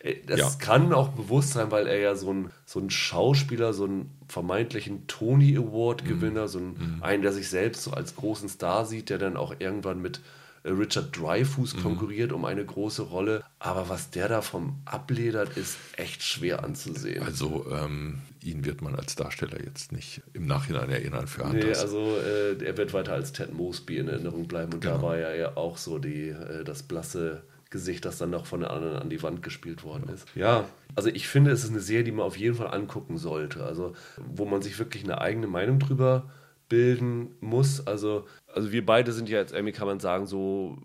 [0.02, 0.50] Äh, Das Ja.
[0.58, 5.06] kann auch bewusst sein, weil er ja so ein, so ein Schauspieler, so einen vermeintlichen
[5.06, 9.36] Tony Award-Gewinner, so ein, einen, der sich selbst so als großen Star sieht, der dann
[9.36, 10.20] auch irgendwann mit
[10.64, 13.42] äh, Richard Dreyfuss konkurriert um eine große Rolle.
[13.58, 17.22] Aber was der da vom abledert, ist echt schwer anzusehen.
[17.24, 21.80] Also ähm, ihn wird man als Darsteller jetzt nicht im Nachhinein erinnern für Nee, Hunters.
[21.80, 25.02] also äh, er wird weiter als Ted Mosby in Erinnerung bleiben und da Genau.
[25.02, 27.42] war ja, ja auch so die, äh, das blasse
[27.72, 30.28] Gesicht, das dann noch von den anderen an die Wand gespielt worden ist.
[30.36, 33.64] Ja, Also ich finde, es ist eine Serie, die man auf jeden Fall angucken sollte.
[33.64, 36.30] Also wo man sich wirklich eine eigene Meinung drüber
[36.68, 37.86] bilden muss.
[37.86, 40.78] Also, also wir beide sind ja jetzt irgendwie, kann man sagen, so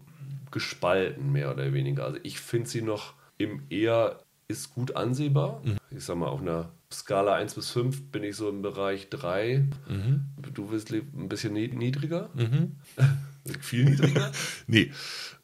[0.50, 2.06] gespalten, mehr oder weniger.
[2.06, 5.62] Also ich finde sie noch im eher ist gut ansehbar.
[5.64, 5.78] Mhm.
[5.92, 9.68] Ich sag mal, auf einer Skala 1 bis 5 bin ich so im Bereich 3.
[9.90, 10.26] Mhm.
[10.54, 12.30] Du bist ein bisschen niedriger?
[12.34, 12.78] Mhm.
[13.62, 14.32] Viel niedriger?
[14.68, 14.92] nee,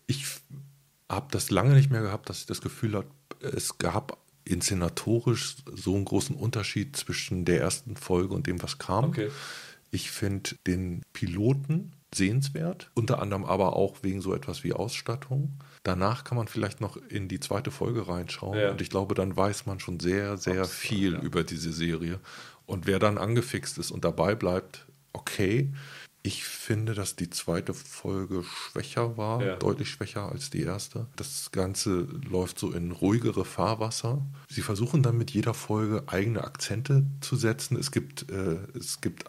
[0.07, 0.25] ich
[1.15, 3.07] habe das lange nicht mehr gehabt, dass ich das Gefühl habe,
[3.39, 9.05] es gab inszenatorisch so einen großen Unterschied zwischen der ersten Folge und dem, was kam.
[9.05, 9.29] Okay.
[9.91, 15.53] Ich finde den Piloten sehenswert, unter anderem aber auch wegen so etwas wie Ausstattung.
[15.83, 18.71] Danach kann man vielleicht noch in die zweite Folge reinschauen ja.
[18.71, 21.21] und ich glaube, dann weiß man schon sehr, sehr Absolut, viel ja.
[21.21, 22.19] über diese Serie.
[22.65, 25.71] Und wer dann angefixt ist und dabei bleibt, okay.
[26.25, 29.55] Ich finde, dass die zweite Folge schwächer war, ja.
[29.57, 31.07] deutlich schwächer als die erste.
[31.17, 34.25] Das Ganze läuft so in ruhigere Fahrwasser.
[34.47, 37.75] Sie versuchen dann mit jeder Folge eigene Akzente zu setzen.
[37.77, 39.25] Es gibt, äh, es gibt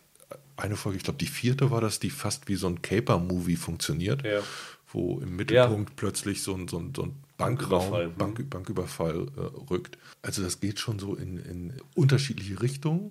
[0.57, 4.25] eine Folge, ich glaube die vierte war das, die fast wie so ein Caper-Movie funktioniert,
[4.25, 4.41] ja.
[4.93, 5.97] wo im Mittelpunkt ja.
[5.97, 8.15] plötzlich so ein, so ein, so ein Bankraum, mhm.
[8.15, 9.99] Bank, Banküberfall äh, rückt.
[10.23, 13.11] Also das geht schon so in, in unterschiedliche Richtungen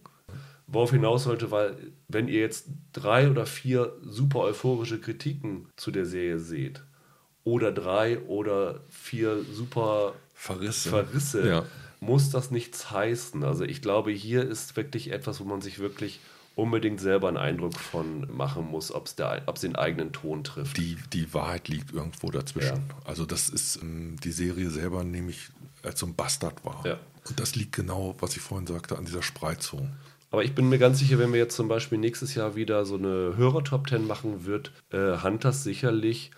[0.67, 1.75] worauf hinaus sollte, weil
[2.07, 6.83] wenn ihr jetzt drei oder vier super euphorische Kritiken zu der Serie seht
[7.43, 11.65] oder drei oder vier super Verrisse, Verrisse ja.
[11.99, 13.43] muss das nichts heißen.
[13.43, 16.19] Also ich glaube, hier ist wirklich etwas, wo man sich wirklich
[16.55, 19.15] unbedingt selber einen Eindruck von machen muss, ob es
[19.61, 20.77] den eigenen Ton trifft.
[20.77, 22.75] Die, die Wahrheit liegt irgendwo dazwischen.
[22.75, 22.97] Ja.
[23.05, 25.49] Also das ist ähm, die Serie selber nämlich
[25.81, 26.85] als so ein Bastard war.
[26.85, 26.99] Ja.
[27.27, 29.89] Und das liegt genau, was ich vorhin sagte, an dieser Spreizung.
[30.33, 32.95] Aber ich bin mir ganz sicher, wenn wir jetzt zum Beispiel nächstes Jahr wieder so
[32.95, 36.31] eine Hörer-Top 10 machen, wird äh, Hunters sicherlich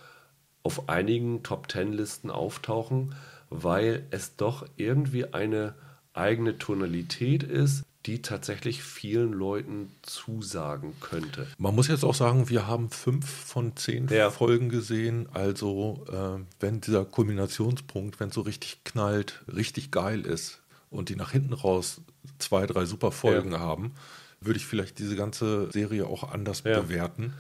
[0.64, 3.16] auf einigen Top 10 Listen auftauchen,
[3.50, 5.76] weil es doch irgendwie eine
[6.12, 11.48] eigene Tonalität ist, die tatsächlich vielen Leuten zusagen könnte.
[11.58, 14.30] Man muss jetzt auch sagen, wir haben fünf von zehn ja.
[14.30, 15.30] Folgen gesehen.
[15.32, 20.62] Also äh, wenn dieser Kulminationspunkt, wenn es so richtig knallt, richtig geil ist,
[20.96, 22.02] und die nach hinten raus
[22.40, 23.60] zwei, drei super Folgen ja.
[23.60, 23.94] haben,
[24.42, 26.80] würde ich vielleicht diese ganze Serie auch anders ja.
[26.80, 27.34] bewerten.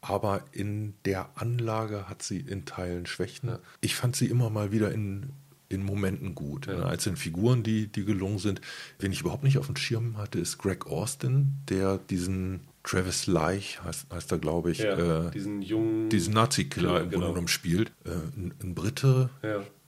[0.00, 3.48] Aber in der Anlage hat sie in Teilen Schwächen.
[3.48, 3.58] Ja.
[3.80, 5.30] Ich fand sie immer mal wieder in,
[5.70, 6.66] in Momenten gut.
[6.66, 6.84] Ja.
[6.84, 8.60] Einzelnen Figuren, die, die gelungen sind.
[8.98, 13.82] Wen ich überhaupt nicht auf dem Schirm hatte, ist Greg Austin, der diesen Travis Leich,
[13.82, 17.90] heißt, heißt er, glaube ich, äh, diesen jungen diesen Nazi-Killer im Grunde genommen spielt.
[18.04, 19.30] Äh, ein, ein, Brite,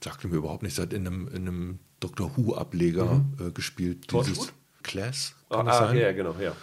[0.03, 3.47] sagte mir überhaupt nicht, seit in einem, in einem Doctor Who-Ableger mhm.
[3.47, 4.11] äh, gespielt.
[4.11, 5.35] Dieses Class.
[5.49, 6.53] Kann ah, ah ja, genau, ja.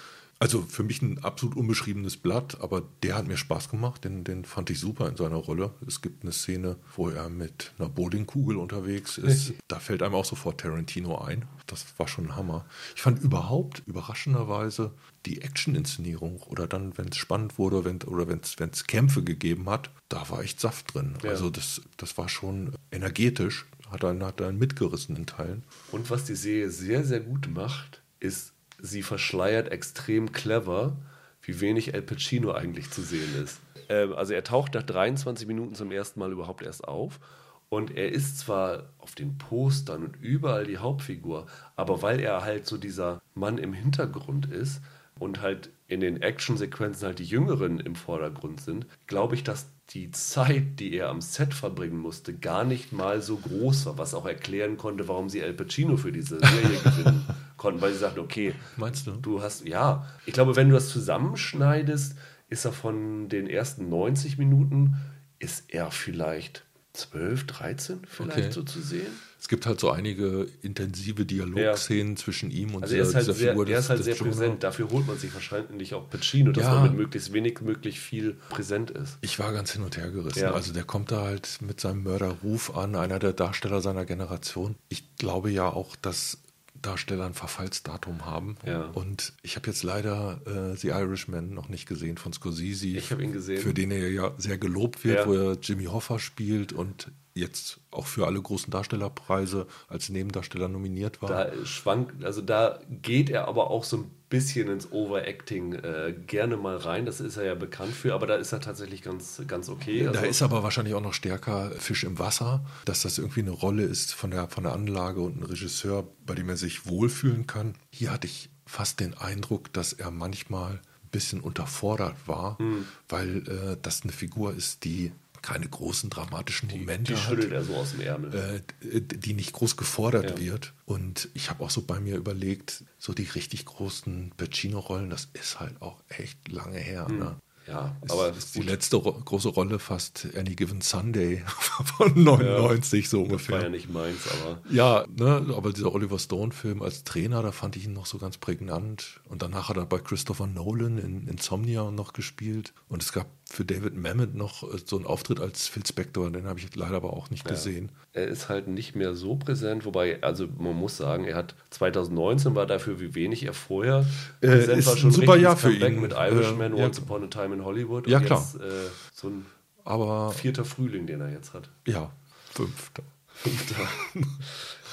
[0.40, 4.44] Also für mich ein absolut unbeschriebenes Blatt, aber der hat mir Spaß gemacht, den, den
[4.44, 5.72] fand ich super in seiner Rolle.
[5.86, 9.54] Es gibt eine Szene, wo er mit einer Bowlingkugel unterwegs ist.
[9.68, 11.46] da fällt einem auch sofort Tarantino ein.
[11.66, 12.66] Das war schon ein Hammer.
[12.94, 14.92] Ich fand überhaupt überraschenderweise
[15.24, 19.90] die Action-Inszenierung oder dann, wenn es spannend wurde wenn, oder wenn es Kämpfe gegeben hat,
[20.08, 21.16] da war echt Saft drin.
[21.22, 21.30] Ja.
[21.30, 25.64] Also das, das war schon energetisch hat einen, hat einen mitgerissen in Teilen.
[25.90, 30.96] Und was die Serie sehr, sehr gut macht, ist, sie verschleiert extrem clever,
[31.42, 33.60] wie wenig El Pacino eigentlich zu sehen ist.
[33.88, 37.20] Ähm, also er taucht nach 23 Minuten zum ersten Mal überhaupt erst auf.
[37.68, 42.66] Und er ist zwar auf den Postern und überall die Hauptfigur, aber weil er halt
[42.66, 44.80] so dieser Mann im Hintergrund ist
[45.18, 50.10] und halt in den Actionsequenzen halt die Jüngeren im Vordergrund sind, glaube ich, dass die
[50.10, 54.26] Zeit, die er am Set verbringen musste, gar nicht mal so groß war, was auch
[54.26, 57.26] erklären konnte, warum sie Al Pacino für diese Serie gewinnen
[57.56, 59.12] konnten, weil sie sagten, okay, meinst du?
[59.12, 62.16] Du hast, ja, ich glaube, wenn du das zusammenschneidest,
[62.48, 64.96] ist er von den ersten 90 Minuten,
[65.38, 66.64] ist er vielleicht
[66.94, 68.50] 12, 13 vielleicht okay.
[68.52, 69.08] so zu sehen.
[69.40, 72.16] Es gibt halt so einige intensive Dialogszenen ja.
[72.16, 73.68] zwischen ihm und also dieser, er halt dieser sehr, Figur.
[73.68, 74.62] Er ist halt sehr präsent.
[74.62, 76.74] Dafür holt man sich wahrscheinlich auch Pacino, dass ja.
[76.74, 79.18] man mit möglichst wenig möglich viel präsent ist.
[79.20, 80.38] Ich war ganz hin und her gerissen.
[80.38, 80.52] Ja.
[80.52, 84.76] Also der kommt da halt mit seinem Mörderruf an, einer der Darsteller seiner Generation.
[84.88, 86.38] Ich glaube ja auch, dass
[86.86, 88.56] Darsteller ein Verfallsdatum haben.
[88.64, 88.90] Ja.
[88.94, 92.86] Und ich habe jetzt leider äh, The Irishman noch nicht gesehen von Scorsese.
[92.88, 93.60] Ich habe ihn gesehen.
[93.60, 95.26] Für den er ja sehr gelobt wird, ja.
[95.26, 101.20] wo er Jimmy Hoffa spielt und jetzt auch für alle großen Darstellerpreise als Nebendarsteller nominiert
[101.20, 101.28] war.
[101.28, 106.56] Da schwankt, also da geht er aber auch so ein bisschen ins Overacting äh, gerne
[106.56, 107.06] mal rein.
[107.06, 110.08] Das ist er ja bekannt für, aber da ist er tatsächlich ganz, ganz okay.
[110.08, 113.52] Also da ist aber wahrscheinlich auch noch stärker Fisch im Wasser, dass das irgendwie eine
[113.52, 117.46] Rolle ist von der, von der Anlage und ein Regisseur, bei dem er sich wohlfühlen
[117.46, 117.74] kann.
[117.90, 122.86] Hier hatte ich fast den Eindruck, dass er manchmal ein bisschen unterfordert war, mhm.
[123.08, 125.12] weil äh, das eine Figur ist, die
[125.44, 127.38] keine großen dramatischen Momente Die hat.
[127.50, 128.62] er so aus dem Ärmel.
[128.82, 130.38] äh, die nicht groß gefordert Ja.
[130.44, 130.72] wird.
[130.86, 135.60] Und ich habe auch so bei mir überlegt, so die richtig großen Pacino-Rollen, das ist
[135.60, 137.06] halt auch echt lange her.
[137.08, 137.36] Ne?
[137.66, 141.42] ja, Ist, aber ist die letzte Ro große Rolle fast Any Given Sunday
[141.96, 143.68] von 99 so war ja ungefähr.
[143.70, 147.94] nicht meins, aber Ja, ne, aber dieser Oliver Stone-Film als Trainer, da fand ich ihn
[147.94, 149.20] noch so ganz prägnant.
[149.28, 152.74] Und danach hat er bei Christopher Nolan in Insomnia noch gespielt.
[152.88, 156.46] Und es gab für David Mamet noch äh, so einen Auftritt als Phil Spector, den
[156.46, 157.90] habe ich leider aber auch nicht gesehen.
[158.12, 162.54] er ist halt nicht mehr so präsent, wobei, also man muss sagen, er hat 2019
[162.54, 164.04] war dafür, wie wenig er vorher
[164.40, 166.00] Äh, präsent ist war, ein schon super richtiges Jahr für Comeback ihn.
[166.00, 166.84] mit Irishman, Äh, ja.
[166.86, 168.40] Once Upon a Time in Hollywood Ja, klar.
[168.40, 169.46] jetzt äh, so ein
[169.84, 171.70] Aber vierter Frühling, den er jetzt hat.
[171.86, 172.10] ja,
[172.52, 173.02] fünfter.
[173.36, 173.76] Fünfter.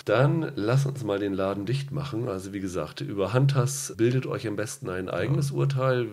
[0.06, 2.28] Dann lass uns mal den Laden dicht machen.
[2.28, 6.08] Also wie gesagt, über Hunters bildet euch am besten ein eigenes Urteil.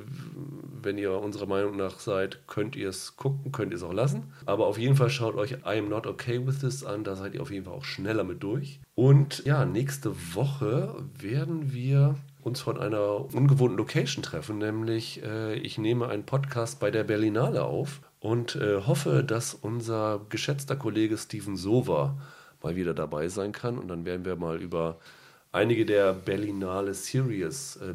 [0.82, 4.32] Wenn ihr unserer Meinung nach seid, könnt ihr es gucken, könnt ihr es auch lassen.
[4.46, 7.04] Aber auf jeden Fall schaut euch I'm Not Okay With This an.
[7.04, 8.80] Da seid ihr auf jeden Fall auch schneller mit durch.
[8.94, 15.76] Und ja, nächste Woche werden wir uns von einer ungewohnten Location treffen, nämlich äh, ich
[15.76, 21.56] nehme einen Podcast bei der Berlinale auf und äh, hoffe, dass unser geschätzter Kollege Steven
[21.56, 22.16] Sova
[22.62, 23.78] mal wieder dabei sein kann.
[23.78, 24.98] Und dann werden wir mal über
[25.53, 27.94] einige der Berlinale Series äh,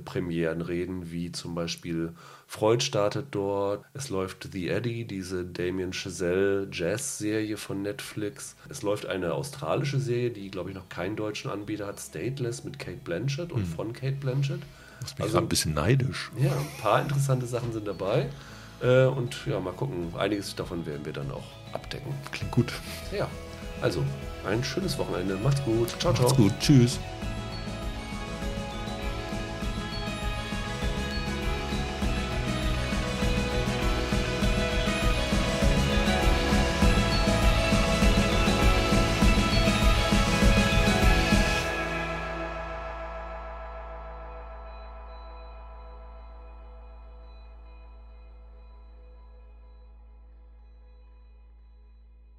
[0.62, 2.14] reden, wie zum Beispiel
[2.48, 3.84] Freud startet dort.
[3.94, 8.56] Es läuft The Eddie, diese Damien Chazelle Jazz-Serie von Netflix.
[8.70, 12.78] Es läuft eine australische Serie, die, glaube ich, noch keinen deutschen Anbieter hat, Stateless mit
[12.80, 14.60] Kate Blanchett und von Kate Blanchett.
[15.06, 16.32] Ich bin Also- ein bisschen neidisch.
[16.38, 18.30] Ja, ein paar interessante Sachen sind dabei.
[18.82, 20.14] Äh, und ja, mal gucken.
[20.18, 22.14] Einiges davon werden wir dann auch abdecken.
[22.32, 22.74] Klingt gut.
[23.18, 23.30] Ja,
[23.82, 24.04] also
[24.46, 25.38] ein schönes Wochenende.
[25.44, 25.90] Macht's gut.
[26.00, 26.24] Ciao, ciao.
[26.28, 26.54] Macht's gut.
[26.60, 27.00] Tschüss.